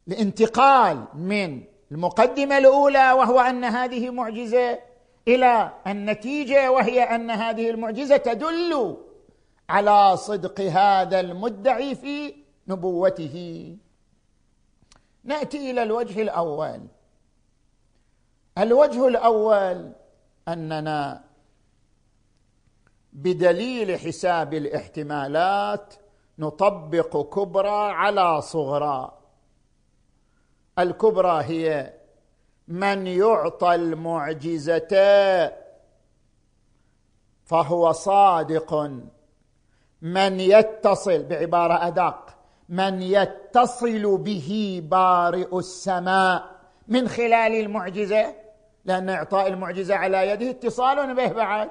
الانتقال 0.07 1.05
من 1.15 1.63
المقدمة 1.91 2.57
الأولى 2.57 3.11
وهو 3.11 3.39
أن 3.39 3.63
هذه 3.63 4.09
معجزة 4.09 4.79
إلى 5.27 5.73
النتيجة 5.87 6.71
وهي 6.71 7.03
أن 7.03 7.31
هذه 7.31 7.69
المعجزة 7.69 8.17
تدل 8.17 8.97
على 9.69 10.17
صدق 10.17 10.61
هذا 10.61 11.19
المدعي 11.19 11.95
في 11.95 12.35
نبوته. 12.67 13.77
نأتي 15.23 15.71
إلى 15.71 15.83
الوجه 15.83 16.21
الأول. 16.21 16.87
الوجه 18.57 19.07
الأول 19.07 19.93
أننا 20.47 21.23
بدليل 23.13 23.99
حساب 23.99 24.53
الاحتمالات 24.53 25.93
نطبق 26.39 27.29
كبرى 27.35 27.91
على 27.91 28.41
صغرى. 28.41 29.17
الكبرى 30.79 31.43
هي 31.43 31.93
من 32.67 33.07
يعطى 33.07 33.75
المعجزة 33.75 34.89
فهو 37.45 37.91
صادق. 37.91 38.73
من 40.01 40.39
يتصل 40.39 41.23
بعبارة 41.23 41.87
أدق. 41.87 42.38
من 42.69 43.01
يتصل 43.01 44.17
به 44.17 44.81
بارئ 44.83 45.57
السماء 45.57 46.43
من 46.87 47.07
خلال 47.07 47.53
المعجزة 47.53 48.35
لأن 48.85 49.09
إعطاء 49.09 49.47
المعجزة 49.47 49.95
على 49.95 50.29
يده 50.29 50.49
اتصال 50.49 51.15
به 51.15 51.27
بعد. 51.27 51.69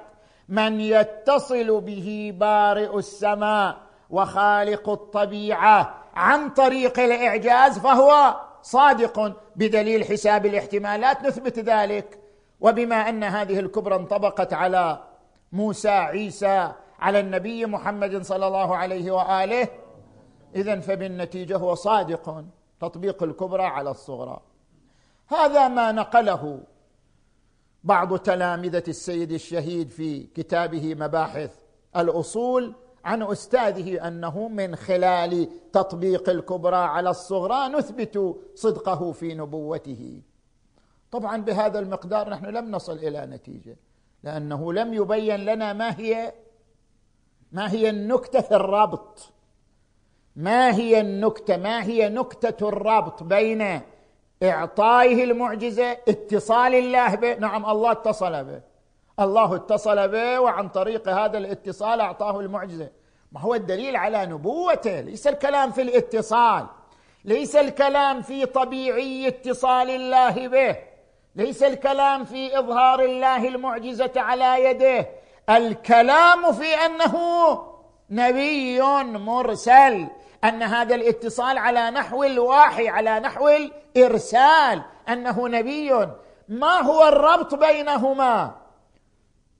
من 0.49 0.79
يتصل 0.79 1.81
به 1.81 2.33
بارئ 2.39 2.97
السماء 2.97 3.77
وخالق 4.09 4.89
الطبيعة 4.89 5.95
عن 6.15 6.49
طريق 6.49 6.99
الإعجاز 6.99 7.79
فهو 7.79 8.35
صادق 8.61 9.33
بدليل 9.55 10.05
حساب 10.05 10.45
الاحتمالات 10.45 11.25
نثبت 11.25 11.59
ذلك. 11.59 12.19
وبما 12.61 13.09
أن 13.09 13.23
هذه 13.23 13.59
الكبرى 13.59 13.95
انطبقت 13.95 14.53
على 14.53 14.99
موسى 15.51 15.89
عيسى 15.89 16.71
على 16.99 17.19
النبي 17.19 17.65
محمد 17.65 18.21
صلى 18.21 18.47
الله 18.47 18.77
عليه 18.77 19.11
وآله 19.11 19.67
اذا 20.55 20.79
فبالنتيجة 20.79 21.57
هو 21.57 21.75
صادق 21.75 22.45
تطبيق 22.79 23.23
الكبرى 23.23 23.63
على 23.63 23.91
الصغرى. 23.91 24.41
هذا 25.27 25.67
ما 25.67 25.91
نقله 25.91 26.63
بعض 27.83 28.17
تلامذة 28.17 28.83
السيد 28.87 29.31
الشهيد 29.31 29.89
في 29.89 30.23
كتابه 30.23 30.95
مباحث 30.95 31.51
الأصول 31.95 32.73
عن 33.05 33.23
أستاذه 33.23 34.07
أنه 34.07 34.47
من 34.47 34.75
خلال 34.75 35.49
تطبيق 35.71 36.29
الكبرى 36.29 36.75
على 36.75 37.09
الصغرى 37.09 37.67
نثبت 37.67 38.35
صدقه 38.55 39.11
في 39.11 39.33
نبوته. 39.33 40.21
طبعا 41.11 41.37
بهذا 41.37 41.79
المقدار 41.79 42.29
نحن 42.29 42.45
لم 42.45 42.71
نصل 42.71 42.97
إلى 42.97 43.25
نتيجة 43.25 43.77
لأنه 44.23 44.73
لم 44.73 44.93
يبين 44.93 45.39
لنا 45.45 45.73
ما 45.73 45.99
هي 45.99 46.33
ما 47.51 47.71
هي 47.71 47.89
النكتة 47.89 48.41
في 48.41 48.55
الربط. 48.55 49.31
ما 50.39 50.75
هي 50.75 51.01
النكتة؟ 51.01 51.57
ما 51.57 51.83
هي 51.83 52.09
نكتة 52.09 52.67
الربط 52.67 53.23
بين 53.23 53.81
إعطائه 54.43 55.23
المعجزة 55.23 55.91
اتصال 55.91 56.75
الله 56.75 57.15
به؟ 57.15 57.35
نعم 57.35 57.65
الله 57.65 57.91
اتصل 57.91 58.43
به. 58.43 58.61
الله 59.19 59.55
اتصل 59.55 60.07
به 60.07 60.39
وعن 60.39 60.69
طريق 60.69 61.09
هذا 61.09 61.37
الاتصال 61.37 62.01
أعطاه 62.01 62.39
المعجزة. 62.39 62.89
ما 63.31 63.41
هو 63.41 63.55
الدليل 63.55 63.95
على 63.95 64.25
نبوته؟ 64.25 65.01
ليس 65.01 65.27
الكلام 65.27 65.71
في 65.71 65.81
الاتصال. 65.81 66.65
ليس 67.25 67.55
الكلام 67.55 68.21
في 68.21 68.45
طبيعي 68.45 69.27
اتصال 69.27 69.89
الله 69.89 70.47
به. 70.47 70.75
ليس 71.35 71.63
الكلام 71.63 72.25
في 72.25 72.59
إظهار 72.59 72.99
الله 72.99 73.47
المعجزة 73.47 74.11
على 74.15 74.63
يده. 74.65 75.09
الكلام 75.49 76.51
في 76.51 76.73
أنه 76.85 77.15
نبي 78.09 78.81
مرسل. 79.01 80.07
أن 80.43 80.63
هذا 80.63 80.95
الاتصال 80.95 81.57
على 81.57 81.91
نحو 81.91 82.23
الواحي 82.23 82.87
على 82.89 83.19
نحو 83.19 83.49
الإرسال 83.49 84.81
أنه 85.09 85.47
نبي. 85.47 86.07
ما 86.49 86.81
هو 86.81 87.07
الربط 87.07 87.55
بينهما؟ 87.55 88.55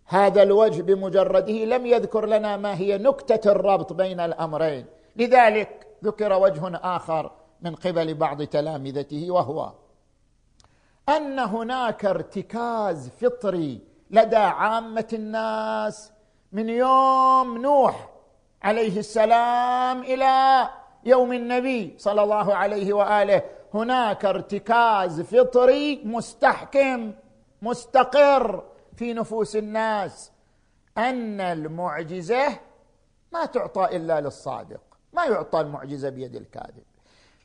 هذا 0.05 0.43
الوجه 0.43 0.81
بمجرده 0.81 1.53
لم 1.53 1.85
يذكر 1.85 2.25
لنا 2.25 2.57
ما 2.57 2.75
هي 2.75 2.97
نكتة 2.97 3.51
الربط 3.51 3.93
بين 3.93 4.19
الأمرين. 4.19 4.85
لذلك 5.15 5.87
ذكر 6.03 6.33
وجه 6.33 6.79
آخر 6.83 7.31
من 7.61 7.75
قبل 7.75 8.13
بعض 8.13 8.43
تلامذته 8.43 9.31
وهو 9.31 9.71
أن 11.09 11.39
هناك 11.39 12.05
ارتكاز 12.05 13.09
فطري 13.09 13.81
لدى 14.11 14.35
عامة 14.35 15.07
الناس 15.13 16.11
من 16.51 16.69
يوم 16.69 17.57
نوح. 17.57 18.09
عليه 18.63 18.99
السلام 18.99 20.03
إلى 20.03 20.69
يوم 21.05 21.33
النبي 21.33 21.95
صلى 21.97 22.23
الله 22.23 22.55
عليه 22.55 22.93
وآله. 22.93 23.41
هناك 23.73 24.25
ارتكاز 24.25 25.21
فطري 25.21 26.01
مستحكم 26.05 27.13
مستقر 27.61 28.63
في 28.95 29.13
نفوس 29.13 29.55
الناس. 29.55 30.31
أن 30.97 31.41
المعجزة 31.41 32.59
ما 33.33 33.45
تعطى 33.45 33.95
إلا 33.95 34.21
للصادق 34.21 34.81
ما 35.13 35.25
يعطى 35.25 35.61
المعجزة 35.61 36.09
بيد 36.09 36.35
الكاذب. 36.35 36.83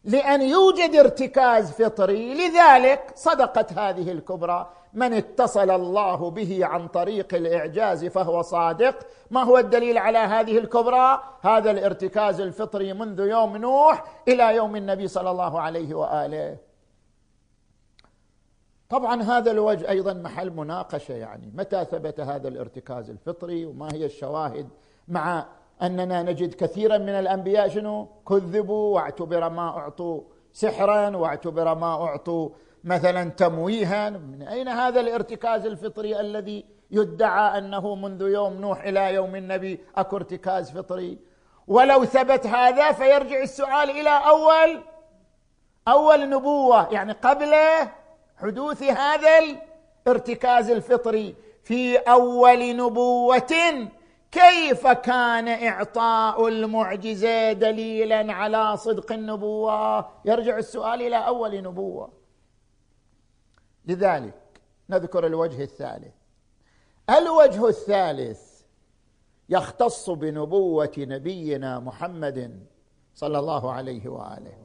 لأن 0.04 0.42
يوجد 0.42 0.94
ارتكاز 0.94 1.72
فطري. 1.72 2.34
لذلك 2.34 3.12
صدقت 3.14 3.72
هذه 3.72 4.12
الكبرى. 4.12 4.70
من 4.92 5.12
اتصل 5.12 5.70
الله 5.70 6.30
به 6.30 6.66
عن 6.66 6.88
طريق 6.88 7.34
الإعجاز 7.34 8.04
فهو 8.04 8.42
صادق. 8.42 9.06
ما 9.30 9.42
هو 9.42 9.58
الدليل 9.58 9.98
على 9.98 10.18
هذه 10.18 10.58
الكبرى؟ 10.58 11.22
هذا 11.40 11.70
الارتكاز 11.70 12.40
الفطري 12.40 12.92
منذ 12.92 13.20
يوم 13.20 13.56
نوح 13.56 14.04
إلى 14.28 14.56
يوم 14.56 14.76
النبي 14.76 15.08
صلى 15.08 15.30
الله 15.30 15.60
عليه 15.60 15.94
وآله. 15.94 16.56
طبعا 18.88 19.22
هذا 19.22 19.50
الوجه 19.50 19.88
أيضا 19.88 20.12
محل 20.12 20.50
مناقشة 20.50 21.12
يعني. 21.12 21.52
متى 21.54 21.84
ثبت 21.84 22.20
هذا 22.20 22.48
الارتكاز 22.48 23.10
الفطري؟ 23.10 23.64
وما 23.64 23.92
هي 23.92 24.04
الشواهد 24.04 24.68
مع 25.08 25.46
أننا 25.82 26.22
نجد 26.22 26.54
كثيرا 26.54 26.98
من 26.98 27.08
الأنبياء 27.08 27.68
شنو؟ 27.68 28.08
كذبوا 28.28 28.94
واعتبر 28.94 29.48
ما 29.48 29.68
أعطوا 29.68 30.20
سحرا 30.52 31.16
واعتبر 31.16 31.74
ما 31.74 31.92
أعطوا 32.06 32.48
مثلا 32.84 33.30
تمويها. 33.30 34.10
من 34.10 34.42
أين 34.42 34.68
هذا 34.68 35.00
الارتكاز 35.00 35.66
الفطري 35.66 36.20
الذي 36.20 36.64
يدعى 36.90 37.58
أنه 37.58 37.94
منذ 37.94 38.22
يوم 38.22 38.52
نوح 38.52 38.84
إلى 38.84 39.14
يوم 39.14 39.36
النبي 39.36 39.80
أكو 39.96 40.16
ارتكاز 40.16 40.70
فطري؟ 40.70 41.18
ولو 41.66 42.04
ثبت 42.04 42.46
هذا 42.46 42.92
فيرجع 42.92 43.42
السؤال 43.42 43.90
إلى 43.90 44.10
أول 44.10 44.80
أول 45.88 46.28
نبوة 46.28 46.92
يعني 46.92 47.12
قبل 47.12 47.54
حدوث 48.36 48.82
هذا 48.82 49.30
الارتكاز 50.06 50.70
الفطري 50.70 51.34
في 51.62 51.96
أول 51.96 52.76
نبوة 52.76 53.52
كيف 54.34 54.86
كان 54.86 55.48
إعطاء 55.48 56.48
المعجزة 56.48 57.52
دليلا 57.52 58.32
على 58.32 58.76
صدق 58.76 59.12
النبوة؟ 59.12 60.08
يرجع 60.24 60.58
السؤال 60.58 61.02
إلى 61.02 61.26
أول 61.26 61.62
نبوة. 61.62 62.12
لذلك 63.86 64.34
نذكر 64.90 65.26
الوجه 65.26 65.62
الثالث. 65.62 66.14
الوجه 67.10 67.68
الثالث 67.68 68.62
يختص 69.48 70.10
بنبوة 70.10 70.92
نبينا 70.98 71.78
محمد 71.78 72.66
صلى 73.14 73.38
الله 73.38 73.72
عليه 73.72 74.08
وآله. 74.08 74.56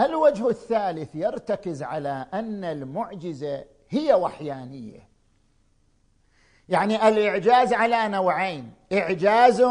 الوجه 0.00 0.48
الثالث 0.48 1.14
يرتكز 1.14 1.82
على 1.82 2.26
أن 2.34 2.64
المعجزة 2.64 3.64
هي 3.88 4.14
وحيانية. 4.14 5.08
يعني 6.68 7.08
الإعجاز 7.08 7.72
على 7.72 8.08
نوعين. 8.08 8.72
اعجاز 8.92 9.62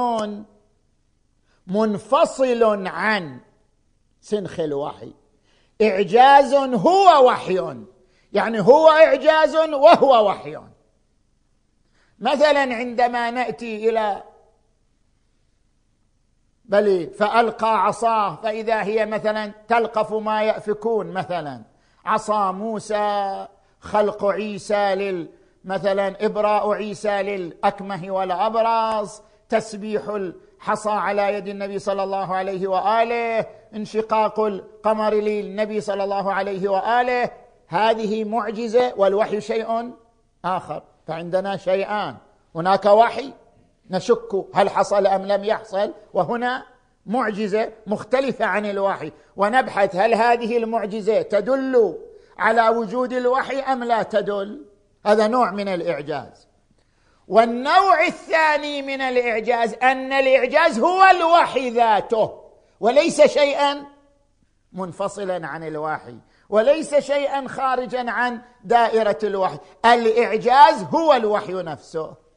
منفصل 1.67 2.87
عن 2.87 3.39
سنخ 4.21 4.59
الوحي. 4.59 5.13
إعجاز 5.81 6.53
هو 6.53 7.27
وحي. 7.27 7.75
يعني 8.33 8.59
هو 8.59 8.89
إعجاز 8.89 9.55
وهو 9.55 10.29
وحي. 10.29 10.57
مثلا 12.19 12.75
عندما 12.75 13.31
نأتي 13.31 13.89
إلى 13.89 14.23
بل 16.69 17.09
فألقى 17.19 17.85
عصاه 17.85 18.35
فإذا 18.35 18.83
هي 18.83 19.05
مثلا 19.05 19.51
تلقف 19.67 20.13
ما 20.13 20.43
يأفكون 20.43 21.07
مثلا. 21.07 21.61
عصا 22.05 22.51
موسى 22.51 23.47
خلق 23.79 24.25
عيسى 24.25 24.95
لل 24.95 25.29
مثلا 25.65 26.25
إبراء 26.25 26.73
عيسى 26.73 27.23
للأكمه 27.23 28.11
والابرص 28.11 29.21
تسبيح 29.49 30.03
الحصى 30.07 30.89
على 30.89 31.33
يد 31.33 31.47
النبي 31.47 31.79
صلى 31.79 32.03
الله 32.03 32.35
عليه 32.35 32.67
وآله. 32.67 33.45
انشقاق 33.75 34.39
القمر 34.39 35.13
للنبي 35.13 35.81
صلى 35.81 36.03
الله 36.03 36.33
عليه 36.33 36.69
وآله. 36.69 37.29
هذه 37.67 38.23
معجزة 38.23 38.93
والوحي 38.97 39.41
شيء 39.41 39.91
آخر. 40.45 40.83
فعندنا 41.07 41.57
شيئان. 41.57 42.15
هناك 42.55 42.85
وحي. 42.85 43.33
نشك 43.89 44.45
هل 44.53 44.69
حصل 44.69 45.07
أم 45.07 45.25
لم 45.25 45.43
يحصل. 45.43 45.93
وهنا 46.13 46.65
معجزة 47.05 47.71
مختلفة 47.87 48.45
عن 48.45 48.65
الوحي. 48.65 49.11
ونبحث 49.35 49.95
هل 49.95 50.13
هذه 50.13 50.57
المعجزة 50.57 51.21
تدل 51.21 51.97
على 52.37 52.69
وجود 52.69 53.13
الوحي 53.13 53.59
أم 53.59 53.83
لا 53.83 54.03
تدل. 54.03 54.65
هذا 55.05 55.27
نوع 55.27 55.51
من 55.51 55.67
الإعجاز. 55.67 56.47
والنوع 57.27 58.05
الثاني 58.07 58.81
من 58.81 59.01
الإعجاز 59.01 59.73
أن 59.73 60.13
الإعجاز 60.13 60.79
هو 60.79 61.03
الوحي 61.11 61.69
ذاته. 61.69 62.43
وليس 62.79 63.21
شيئا 63.21 63.85
منفصلا 64.73 65.47
عن 65.47 65.63
الوحي. 65.63 66.17
وليس 66.49 66.95
شيئا 66.95 67.47
خارجا 67.47 68.11
عن 68.11 68.41
دائرة 68.63 69.19
الوحي. 69.23 69.57
الإعجاز 69.85 70.83
هو 70.83 71.13
الوحي 71.13 71.53
نفسه. 71.53 72.28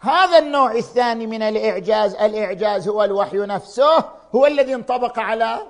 هذا 0.00 0.38
النوع 0.38 0.72
الثاني 0.72 1.26
من 1.26 1.42
الإعجاز 1.42 2.14
الإعجاز 2.14 2.88
هو 2.88 3.04
الوحي 3.04 3.38
نفسه 3.38 4.04
هو 4.34 4.46
الذي 4.46 4.74
انطبق 4.74 5.18
على 5.18 5.60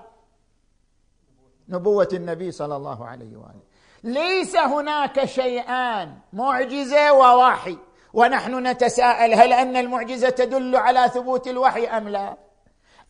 نبوة 1.68 2.08
النبي 2.12 2.50
صلى 2.50 2.76
الله 2.76 3.06
عليه 3.06 3.36
وآله. 3.36 3.60
ليس 4.04 4.56
هناك 4.56 5.24
شيئان 5.24 6.18
معجزة 6.32 7.12
ووحي 7.12 7.78
ونحن 8.12 8.66
نتساءل 8.66 9.34
هل 9.34 9.52
أن 9.52 9.76
المعجزة 9.76 10.30
تدل 10.30 10.76
على 10.76 11.08
ثبوت 11.08 11.48
الوحي 11.48 11.86
أم 11.86 12.08
لا؟ 12.08 12.36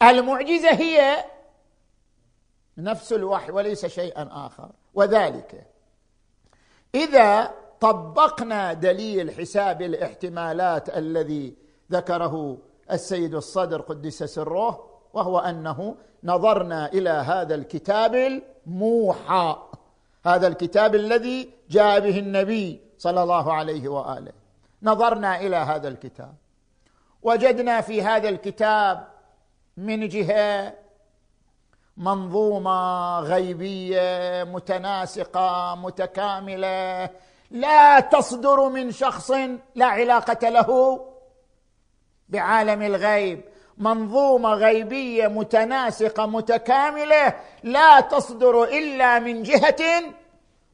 المعجزة 0.02 0.70
هي 0.70 1.24
نفس 2.78 3.12
الوحي 3.12 3.52
وليس 3.52 3.86
شيئا 3.86 4.28
آخر 4.46 4.70
وذلك 4.94 5.66
إذا 6.94 7.54
طبقنا 7.80 8.72
دليل 8.72 9.30
حساب 9.30 9.82
الاحتمالات 9.82 10.96
الذي 10.96 11.54
ذكره 11.92 12.58
السيد 12.90 13.34
الصدر 13.34 13.80
قدس 13.80 14.22
سره 14.22 14.90
وهو 15.12 15.38
أنه 15.38 15.96
نظرنا 16.24 16.86
إلى 16.86 17.10
هذا 17.10 17.54
الكتاب 17.54 18.14
الموحى. 18.14 19.56
هذا 20.26 20.46
الكتاب 20.46 20.94
الذي 20.94 21.50
جاء 21.70 22.00
به 22.00 22.18
النبي 22.18 22.80
صلى 22.98 23.22
الله 23.22 23.52
عليه 23.52 23.88
وآله. 23.88 24.32
نظرنا 24.82 25.40
إلى 25.40 25.56
هذا 25.56 25.88
الكتاب. 25.88 26.34
وجدنا 27.22 27.80
في 27.80 28.02
هذا 28.02 28.28
الكتاب 28.28 29.08
من 29.76 30.08
جهة 30.08 30.74
منظومة 31.96 33.20
غيبية 33.20 34.44
متناسقة 34.44 35.74
متكاملة 35.74 37.10
لا 37.50 38.00
تصدر 38.00 38.68
من 38.68 38.92
شخص 38.92 39.30
لا 39.74 39.86
علاقة 39.86 40.48
له 40.48 41.00
بعالم 42.28 42.82
الغيب 42.82 43.40
منظومة 43.78 44.48
غيبية 44.48 45.26
متناسقة 45.26 46.26
متكاملة 46.26 47.34
لا 47.62 48.00
تصدر 48.00 48.64
إلا 48.64 49.18
من 49.18 49.42
جهة 49.42 50.02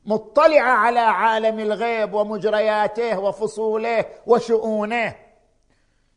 مطلعة 0.07 0.71
على 0.71 1.01
عالم 1.01 1.59
الغيب 1.59 2.15
ومجرياته 2.15 3.19
وفصوله 3.19 4.05
وشؤونه. 4.27 5.15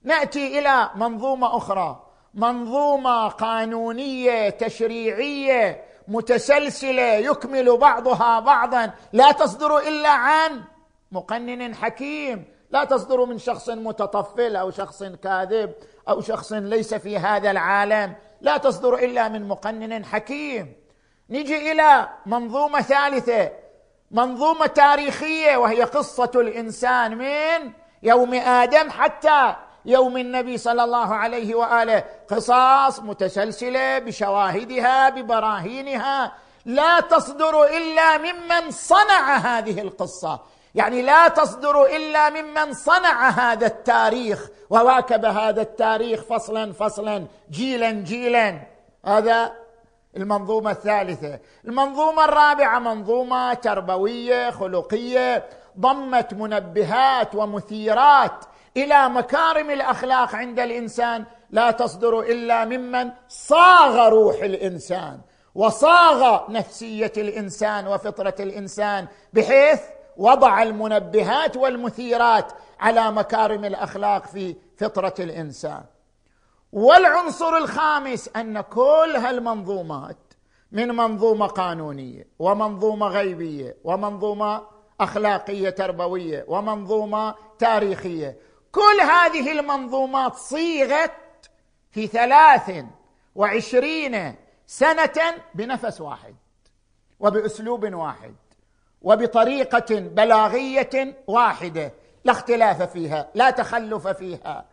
نأتي 0.03 0.59
إلى 0.59 0.89
منظومة 0.95 1.57
أخرى 1.57 2.03
منظومة 2.33 3.27
قانونية 3.27 4.49
تشريعية 4.49 5.83
متسلسلة 6.09 7.13
يكمل 7.13 7.77
بعضها 7.77 8.39
بعضا. 8.39 8.91
لا 9.13 9.31
تصدر 9.31 9.77
إلا 9.77 10.09
عن 10.09 10.61
مقنن 11.11 11.75
حكيم. 11.75 12.45
لا 12.71 12.83
تصدر 12.83 13.25
من 13.25 13.37
شخص 13.37 13.69
متطفل 13.69 14.55
أو 14.55 14.71
شخص 14.71 15.03
كاذب 15.03 15.73
أو 16.09 16.21
شخص 16.21 16.53
ليس 16.53 16.93
في 16.93 17.17
هذا 17.17 17.51
العالم. 17.51 18.15
لا 18.41 18.57
تصدر 18.57 18.95
إلا 18.95 19.29
من 19.29 19.47
مقنن 19.47 20.05
حكيم. 20.05 20.75
نجي 21.29 21.71
إلى 21.71 22.09
منظومة 22.25 22.81
ثالثة. 22.81 23.51
منظومة 24.11 24.65
تاريخية 24.65 25.57
وهي 25.57 25.83
قصة 25.83 26.31
الإنسان 26.35 27.17
من 27.17 27.71
يوم 28.03 28.33
آدم 28.33 28.89
حتى 28.89 29.55
يوم 29.85 30.17
النبي 30.17 30.57
صلى 30.57 30.83
الله 30.83 31.15
عليه 31.15 31.55
وآله. 31.55 32.03
قصص 32.29 32.99
متسلسلة 32.99 33.99
بشواهدها 33.99 35.09
ببراهينها. 35.09 36.31
لا 36.65 36.99
تصدر 36.99 37.63
إلا 37.63 38.17
ممن 38.17 38.71
صنع 38.71 39.35
هذه 39.37 39.81
القصة. 39.81 40.39
يعني 40.75 41.01
لا 41.01 41.27
تصدر 41.27 41.85
إلا 41.85 42.29
ممن 42.29 42.73
صنع 42.73 43.29
هذا 43.29 43.65
التاريخ. 43.65 44.47
وواكب 44.69 45.25
هذا 45.25 45.61
التاريخ 45.61 46.21
فصلا 46.23 46.73
فصلا 46.73 47.25
جيلا 47.51 47.91
جيلا. 47.91 48.59
هذا 49.05 49.51
المنظومة 50.17 50.71
الثالثة. 50.71 51.39
المنظومة 51.65 52.25
الرابعة 52.25 52.79
منظومة 52.79 53.53
تربوية 53.53 54.49
خلقية. 54.49 55.45
ضمت 55.79 56.33
منبهات 56.33 57.35
ومثيرات 57.35 58.45
إلى 58.77 59.09
مكارم 59.09 59.69
الأخلاق 59.69 60.35
عند 60.35 60.59
الإنسان 60.59 61.25
لا 61.49 61.71
تصدر 61.71 62.19
إلا 62.19 62.65
ممن 62.65 63.11
صاغ 63.27 64.09
روح 64.09 64.35
الإنسان 64.43 65.19
وصاغ 65.55 66.51
نفسية 66.51 67.11
الإنسان 67.17 67.87
وفطرة 67.87 68.35
الإنسان 68.39 69.07
بحيث 69.33 69.81
وضع 70.17 70.63
المنبهات 70.63 71.57
والمثيرات 71.57 72.51
على 72.79 73.11
مكارم 73.11 73.65
الأخلاق 73.65 74.25
في 74.25 74.55
فطرة 74.77 75.13
الإنسان. 75.19 75.83
والعنصر 76.71 77.57
الخامس 77.57 78.29
أن 78.35 78.61
كل 78.61 79.15
هالمنظومات 79.15 80.17
من 80.71 80.87
منظومة 80.87 81.47
قانونية 81.47 82.27
ومنظومة 82.39 83.07
غيبية 83.07 83.77
ومنظومة 83.83 84.61
أخلاقية 85.01 85.69
تربوية 85.69 86.45
ومنظومة 86.47 87.35
تاريخية 87.59 88.37
كل 88.71 89.01
هذه 89.01 89.51
المنظومات 89.51 90.35
صيغت 90.35 91.11
في 91.91 92.07
ثلاث 92.07 92.85
وعشرين 93.35 94.35
سنة 94.67 95.35
بنفس 95.55 96.01
واحد 96.01 96.35
وبأسلوب 97.19 97.93
واحد 97.93 98.35
وبطريقة 99.01 99.99
بلاغية 99.99 101.23
واحدة 101.27 101.93
لا 102.23 102.31
اختلاف 102.31 102.81
فيها 102.81 103.29
لا 103.35 103.49
تخلف 103.49 104.07
فيها. 104.07 104.65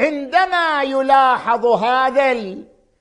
عندما 0.00 0.82
يلاحظ 0.82 1.66
هذا 1.66 2.32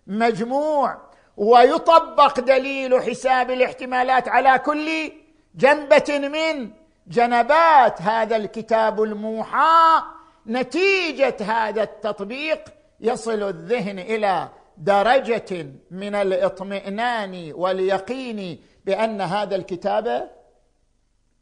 المجموع 0.07 0.97
ويطبق 1.37 2.39
دليل 2.39 3.01
حساب 3.01 3.51
الاحتمالات 3.51 4.27
على 4.27 4.59
كل 4.59 5.11
جنبة 5.55 6.29
من 6.29 6.71
جنبات 7.07 8.01
هذا 8.01 8.35
الكتاب 8.35 9.03
الموحى 9.03 10.01
نتيجة 10.49 11.35
هذا 11.41 11.83
التطبيق 11.83 12.59
يصل 12.99 13.43
الذهن 13.43 13.99
إلى 13.99 14.49
درجة 14.77 15.67
من 15.91 16.15
الاطمئنان 16.15 17.51
واليقين 17.55 18.61
بأن 18.85 19.21
هذا 19.21 19.55
الكتاب 19.55 20.29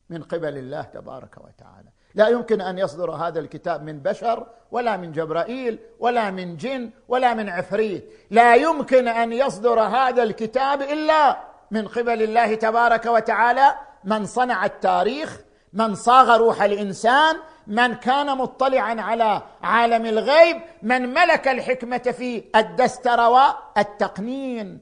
من 0.09 0.23
قبل 0.23 0.57
الله 0.57 0.81
تبارك 0.81 1.37
وتعالى. 1.37 1.89
لا 2.15 2.27
يمكن 2.27 2.61
أن 2.61 2.77
يصدر 2.77 3.11
هذا 3.11 3.39
الكتاب 3.39 3.83
من 3.83 3.99
بشر 3.99 4.47
ولا 4.71 4.97
من 4.97 5.11
جبرائيل 5.11 5.79
ولا 5.99 6.31
من 6.31 6.57
جن 6.57 6.89
ولا 7.07 7.33
من 7.33 7.49
عفريت. 7.49 8.11
لا 8.29 8.55
يمكن 8.55 9.07
أن 9.07 9.33
يصدر 9.33 9.79
هذا 9.79 10.23
الكتاب 10.23 10.81
إلا 10.81 11.37
من 11.71 11.87
قبل 11.87 12.23
الله 12.23 12.55
تبارك 12.55 13.05
وتعالى 13.05 13.75
من 14.03 14.25
صنع 14.25 14.65
التاريخ 14.65 15.41
من 15.77 15.95
صاغ 15.95 16.37
روح 16.37 16.61
الإنسان 16.61 17.37
من 17.67 17.93
كان 17.93 18.37
مطلعا 18.37 19.01
على 19.01 19.41
عالم 19.63 20.05
الغيب 20.05 20.61
من 20.81 21.13
ملك 21.13 21.47
الحكمة 21.47 21.97
في 22.17 22.43
الدستر 22.55 23.19
والتقنين. 23.19 24.79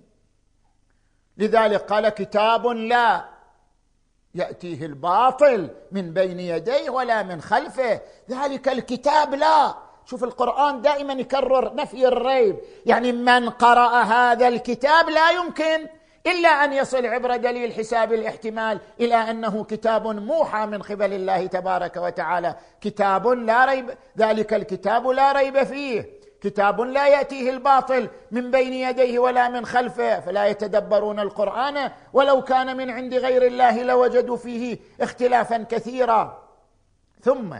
لذلك 1.37 1.81
قال 1.81 2.09
كتاب 2.09 2.67
لا 2.67 3.25
يأتيه 4.35 4.85
الباطل 4.85 5.69
من 5.91 6.13
بين 6.13 6.39
يديه 6.39 6.89
ولا 6.89 7.23
من 7.23 7.41
خلفه. 7.41 8.01
ذلك 8.29 8.67
الكتاب 8.67 9.33
لا. 9.33 9.75
شوف 10.05 10.23
القرآن 10.23 10.81
دائما 10.81 11.13
يكرر 11.13 11.75
نفي 11.75 12.07
الريب. 12.07 12.59
يعني 12.85 13.11
من 13.11 13.49
قرأ 13.49 14.01
هذا 14.01 14.47
الكتاب 14.47 15.09
لا 15.09 15.31
يمكن 15.31 15.87
إلا 16.27 16.49
أن 16.49 16.73
يصل 16.73 17.05
عبر 17.05 17.35
دليل 17.35 17.73
حساب 17.73 18.13
الاحتمال 18.13 18.79
إلى 18.99 19.15
أنه 19.15 19.63
كتاب 19.63 20.07
موحى 20.07 20.65
من 20.65 20.81
قبل 20.81 21.13
الله 21.13 21.45
تبارك 21.45 21.97
وتعالى. 21.97 22.55
كتاب 22.81 23.27
لا 23.27 23.65
ريب 23.65 23.89
ذلك 24.17 24.53
الكتاب 24.53 25.07
لا 25.07 25.31
ريب 25.31 25.63
فيه. 25.63 26.25
كتاب 26.41 26.81
لا 26.81 27.07
يأتيه 27.07 27.49
الباطل 27.49 28.09
من 28.31 28.51
بين 28.51 28.73
يديه 28.73 29.19
ولا 29.19 29.49
من 29.49 29.65
خلفه 29.65 30.19
فلا 30.19 30.45
يتدبرون 30.45 31.19
القرآن 31.19 31.91
ولو 32.13 32.41
كان 32.41 32.77
من 32.77 32.89
عند 32.89 33.13
غير 33.13 33.45
الله 33.45 33.83
لوجدوا 33.83 34.37
فيه 34.37 34.77
اختلافا 35.01 35.57
كثيرا. 35.57 36.43
ثم 37.21 37.55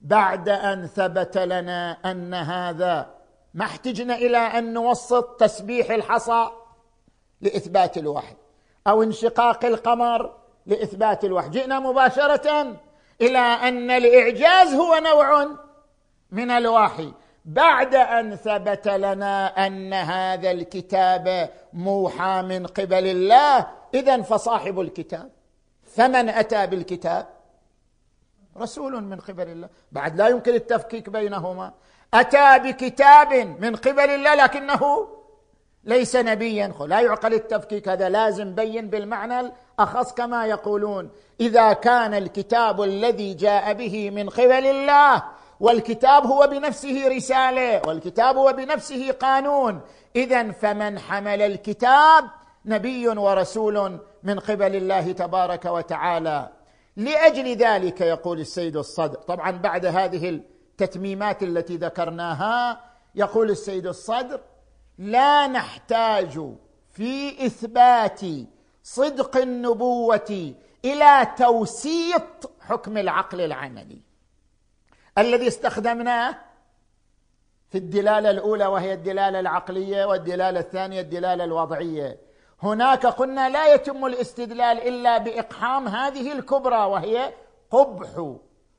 بعد 0.00 0.48
أن 0.48 0.86
ثبت 0.86 1.38
لنا 1.38 1.98
أن 2.04 2.34
هذا 2.34 3.10
ما 3.54 3.64
احتجنا 3.64 4.14
إلى 4.14 4.38
أن 4.38 4.72
نوسط 4.72 5.40
تسبيح 5.40 5.90
الحصى. 5.90 6.48
لإثبات 7.40 7.98
الوحي. 7.98 8.36
أو 8.86 9.02
انشقاق 9.02 9.64
القمر 9.64 10.34
لإثبات 10.66 11.24
الوحي. 11.24 11.48
جئنا 11.48 11.78
مباشرة 11.78 12.76
إلى 13.20 13.38
أن 13.38 13.90
الإعجاز 13.90 14.74
هو 14.74 15.00
نوع 15.04 15.48
من 16.30 16.50
الوحي. 16.50 17.12
بعد 17.44 17.94
أن 17.94 18.36
ثبت 18.36 18.88
لنا 18.88 19.66
أن 19.66 19.92
هذا 19.92 20.50
الكتاب 20.50 21.50
موحى 21.72 22.42
من 22.42 22.66
قبل 22.66 23.06
الله 23.06 23.66
اذا 23.94 24.22
فصاحب 24.22 24.80
الكتاب. 24.80 25.30
فمن 25.84 26.28
أتى 26.28 26.66
بالكتاب؟ 26.66 27.26
رسول 28.56 29.02
من 29.02 29.20
قبل 29.20 29.48
الله. 29.48 29.68
بعد 29.92 30.16
لا 30.16 30.28
يمكن 30.28 30.54
التفكيك 30.54 31.10
بينهما. 31.10 31.72
أتى 32.14 32.58
بكتاب 32.58 33.32
من 33.60 33.76
قبل 33.76 34.10
الله 34.10 34.34
لكنه 34.34 35.08
ليس 35.84 36.16
نبيا. 36.16 36.74
لا 36.86 37.00
يعقل 37.00 37.34
التفكيك 37.34 37.88
هذا 37.88 38.08
لازم 38.08 38.54
بين 38.54 38.90
بالمعنى 38.90 39.40
الأخص 39.40 40.12
كما 40.12 40.46
يقولون. 40.46 41.10
إذا 41.40 41.72
كان 41.72 42.14
الكتاب 42.14 42.82
الذي 42.82 43.34
جاء 43.34 43.72
به 43.72 44.10
من 44.10 44.28
قبل 44.28 44.66
الله 44.66 45.22
والكتاب 45.60 46.26
هو 46.26 46.46
بنفسه 46.46 47.08
رسالة 47.08 47.82
والكتاب 47.86 48.36
هو 48.36 48.52
بنفسه 48.52 49.12
قانون. 49.12 49.80
اذا 50.16 50.52
فمن 50.52 50.98
حمل 50.98 51.42
الكتاب 51.42 52.24
نبي 52.64 53.08
ورسول 53.08 53.98
من 54.22 54.38
قبل 54.38 54.76
الله 54.76 55.12
تبارك 55.12 55.64
وتعالى. 55.64 56.48
لأجل 56.96 57.56
ذلك 57.56 58.00
يقول 58.00 58.40
السيد 58.40 58.76
الصدر 58.76 59.18
طبعا 59.18 59.50
بعد 59.50 59.86
هذه 59.86 60.28
التتميمات 60.28 61.42
التي 61.42 61.76
ذكرناها 61.76 62.80
يقول 63.14 63.50
السيد 63.50 63.86
الصدر 63.86 64.40
لا 64.98 65.46
نحتاج 65.46 66.40
في 66.90 67.46
إثبات 67.46 68.20
صدق 68.82 69.36
النبوة 69.36 70.54
إلى 70.84 71.26
توسيط 71.36 72.50
حكم 72.60 72.98
العقل 72.98 73.40
العملي. 73.40 74.00
الذي 75.18 75.48
استخدمناه 75.48 76.36
في 77.70 77.78
الدلالة 77.78 78.30
الأولى 78.30 78.66
وهي 78.66 78.92
الدلالة 78.92 79.40
العقلية 79.40 80.04
والدلالة 80.04 80.60
الثانية 80.60 81.00
الدلالة 81.00 81.44
الوضعية. 81.44 82.18
هناك 82.62 83.06
قلنا 83.06 83.48
لا 83.48 83.74
يتم 83.74 84.06
الاستدلال 84.06 84.88
إلا 84.88 85.18
بإقحام 85.18 85.88
هذه 85.88 86.32
الكبرى 86.32 86.84
وهي 86.84 87.32
قبح 87.70 88.34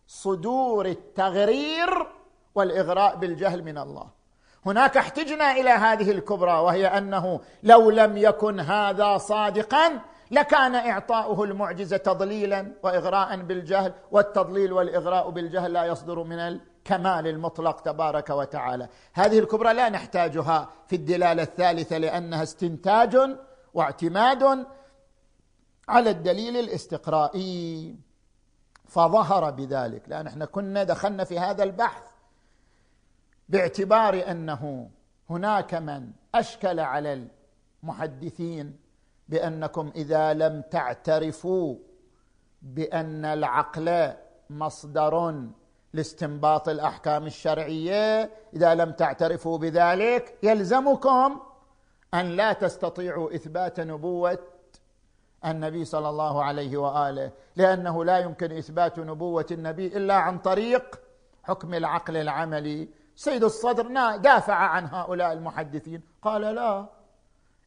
صدور 0.07 0.85
التغرير 0.85 2.07
والإغراء 2.55 3.15
بالجهل 3.15 3.63
من 3.63 3.77
الله. 3.77 4.18
هناك 4.69 4.97
احتجنا 4.97 5.51
إلى 5.51 5.69
هذه 5.69 6.11
الكبرى 6.11 6.51
وهي 6.51 6.87
أنه 6.87 7.39
لو 7.63 7.89
لم 7.89 8.17
يكن 8.17 8.59
هذا 8.59 9.17
صادقا 9.17 10.01
لكان 10.31 10.75
إعطاؤه 10.75 11.43
المعجزة 11.43 11.97
تضليلا 11.97 12.71
واغراء 12.83 13.35
بالجهل 13.41 13.93
والتضليل 14.11 14.73
والإغراء 14.73 15.29
بالجهل 15.29 15.73
لا 15.73 15.85
يصدر 15.85 16.23
من 16.23 16.39
الكمال 16.39 17.27
المطلق 17.27 17.79
تبارك 17.79 18.29
وتعالى. 18.29 18.87
هذه 19.13 19.39
الكبرى 19.39 19.73
لا 19.73 19.89
نحتاجها 19.89 20.69
في 20.87 20.95
الدلالة 20.95 21.43
الثالثة 21.43 21.97
لأنها 21.97 22.43
استنتاج 22.43 23.17
واعتماد 23.73 24.65
على 25.89 26.09
الدليل 26.09 26.57
الاستقرائي. 26.57 27.95
فظهر 28.87 29.51
بذلك. 29.51 30.03
لأن 30.07 30.27
إحنا 30.27 30.45
كنا 30.45 30.83
دخلنا 30.83 31.23
في 31.23 31.39
هذا 31.39 31.63
البحث 31.63 32.08
باعتبار 33.49 34.31
أنه 34.31 34.89
هناك 35.29 35.73
من 35.73 36.11
أشكل 36.35 36.79
على 36.79 37.27
المحدثين 37.83 38.75
بأنكم 39.29 39.91
إذا 39.95 40.33
لم 40.33 40.61
تعترفوا 40.61 41.75
بأن 42.61 43.25
العقل 43.25 44.13
مصدر 44.49 45.43
لاستنباط 45.93 46.69
الأحكام 46.69 47.25
الشرعية 47.25 48.31
إذا 48.53 48.75
لم 48.75 48.91
تعترفوا 48.91 49.57
بذلك 49.57 50.37
يلزمكم 50.43 51.39
أن 52.13 52.25
لا 52.25 52.53
تستطيعوا 52.53 53.35
إثبات 53.35 53.79
نبوة 53.79 54.39
النبي 55.45 55.85
صلى 55.85 56.09
الله 56.09 56.43
عليه 56.43 56.77
وآله 56.77 57.31
لأنه 57.55 58.05
لا 58.05 58.17
يمكن 58.17 58.51
إثبات 58.57 58.99
نبوة 58.99 59.45
النبي 59.51 59.87
إلا 59.87 60.13
عن 60.13 60.37
طريق 60.37 60.99
حكم 61.43 61.73
العقل 61.73 62.17
العملي 62.17 62.89
سيد 63.19 63.43
الصدر 63.43 64.15
دافع 64.15 64.53
عن 64.53 64.85
هؤلاء 64.85 65.33
المحدثين. 65.33 66.01
قال 66.21 66.41
لا. 66.41 66.85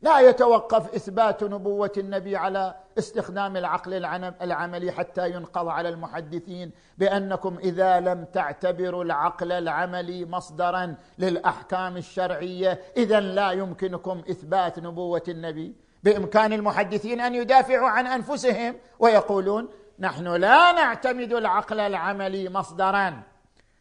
لا 0.03 0.21
يتوقف 0.21 0.95
إثبات 0.95 1.45
نبوة 1.45 1.93
النبي 1.97 2.37
على 2.37 2.75
استخدام 2.99 3.57
العقل 3.57 4.05
العملي 4.43 4.93
حتى 4.93 5.31
ينقض 5.31 5.69
على 5.69 5.89
المحدثين 5.89 6.73
بأنكم 6.99 7.59
إذا 7.59 8.01
لم 8.01 8.25
تعتبروا 8.25 9.05
العقل 9.05 9.53
العملي 9.53 10.25
مصدرا 10.25 10.95
للأحكام 11.19 11.97
الشرعية 11.97 12.81
اذا 12.97 13.21
لا 13.21 13.51
يمكنكم 13.51 14.23
إثبات 14.31 14.79
نبوة 14.79 15.23
النبي. 15.29 15.77
بإمكان 16.03 16.53
المحدثين 16.53 17.21
أن 17.21 17.35
يدافعوا 17.35 17.89
عن 17.89 18.07
أنفسهم 18.07 18.75
ويقولون 18.99 19.69
نحن 19.99 20.29
لا 20.29 20.73
نعتمد 20.73 21.33
العقل 21.33 21.81
العملي 21.81 22.49
مصدرا. 22.49 23.32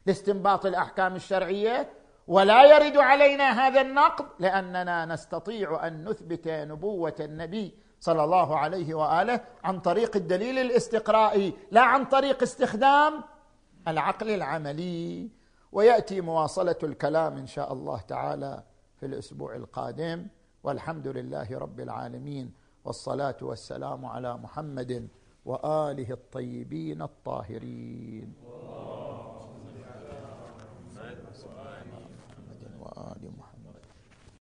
لاستنباط 0.06 0.66
الأحكام 0.66 1.16
الشرعية 1.16 1.90
ولا 2.28 2.64
يرد 2.64 2.98
علينا 2.98 3.68
هذا 3.68 3.82
النقد 3.82 4.26
لأننا 4.40 5.06
نستطيع 5.06 5.88
أن 5.88 6.10
نثبت 6.10 6.48
نبوة 6.48 7.16
النبي 7.20 7.78
صلى 8.00 8.24
الله 8.24 8.58
عليه 8.58 8.94
وآله 8.94 9.42
عن 9.64 9.80
طريق 9.80 10.16
الدليل 10.16 10.60
الاستقرائي 10.60 11.54
لا 11.72 11.82
عن 11.82 12.06
طريق 12.06 12.42
استخدام 12.42 13.24
العقل 13.88 14.30
العملي. 14.30 15.30
ويأتي 15.72 16.22
مواصلة 16.22 16.76
الكلام 16.84 17.38
إن 17.38 17.48
شاء 17.48 17.74
الله 17.74 18.02
تعالى 18.02 18.64
في 19.00 19.06
الأسبوع 19.06 19.56
القادم. 19.56 20.28
والحمد 20.64 21.08
لله 21.08 21.58
رب 21.58 21.80
العالمين 21.80 22.54
والصلاة 22.86 23.38
والسلام 23.42 24.06
على 24.06 24.38
محمد 24.38 25.08
وآله 25.46 26.12
الطيبين 26.12 27.02
الطاهرين. 27.02 28.34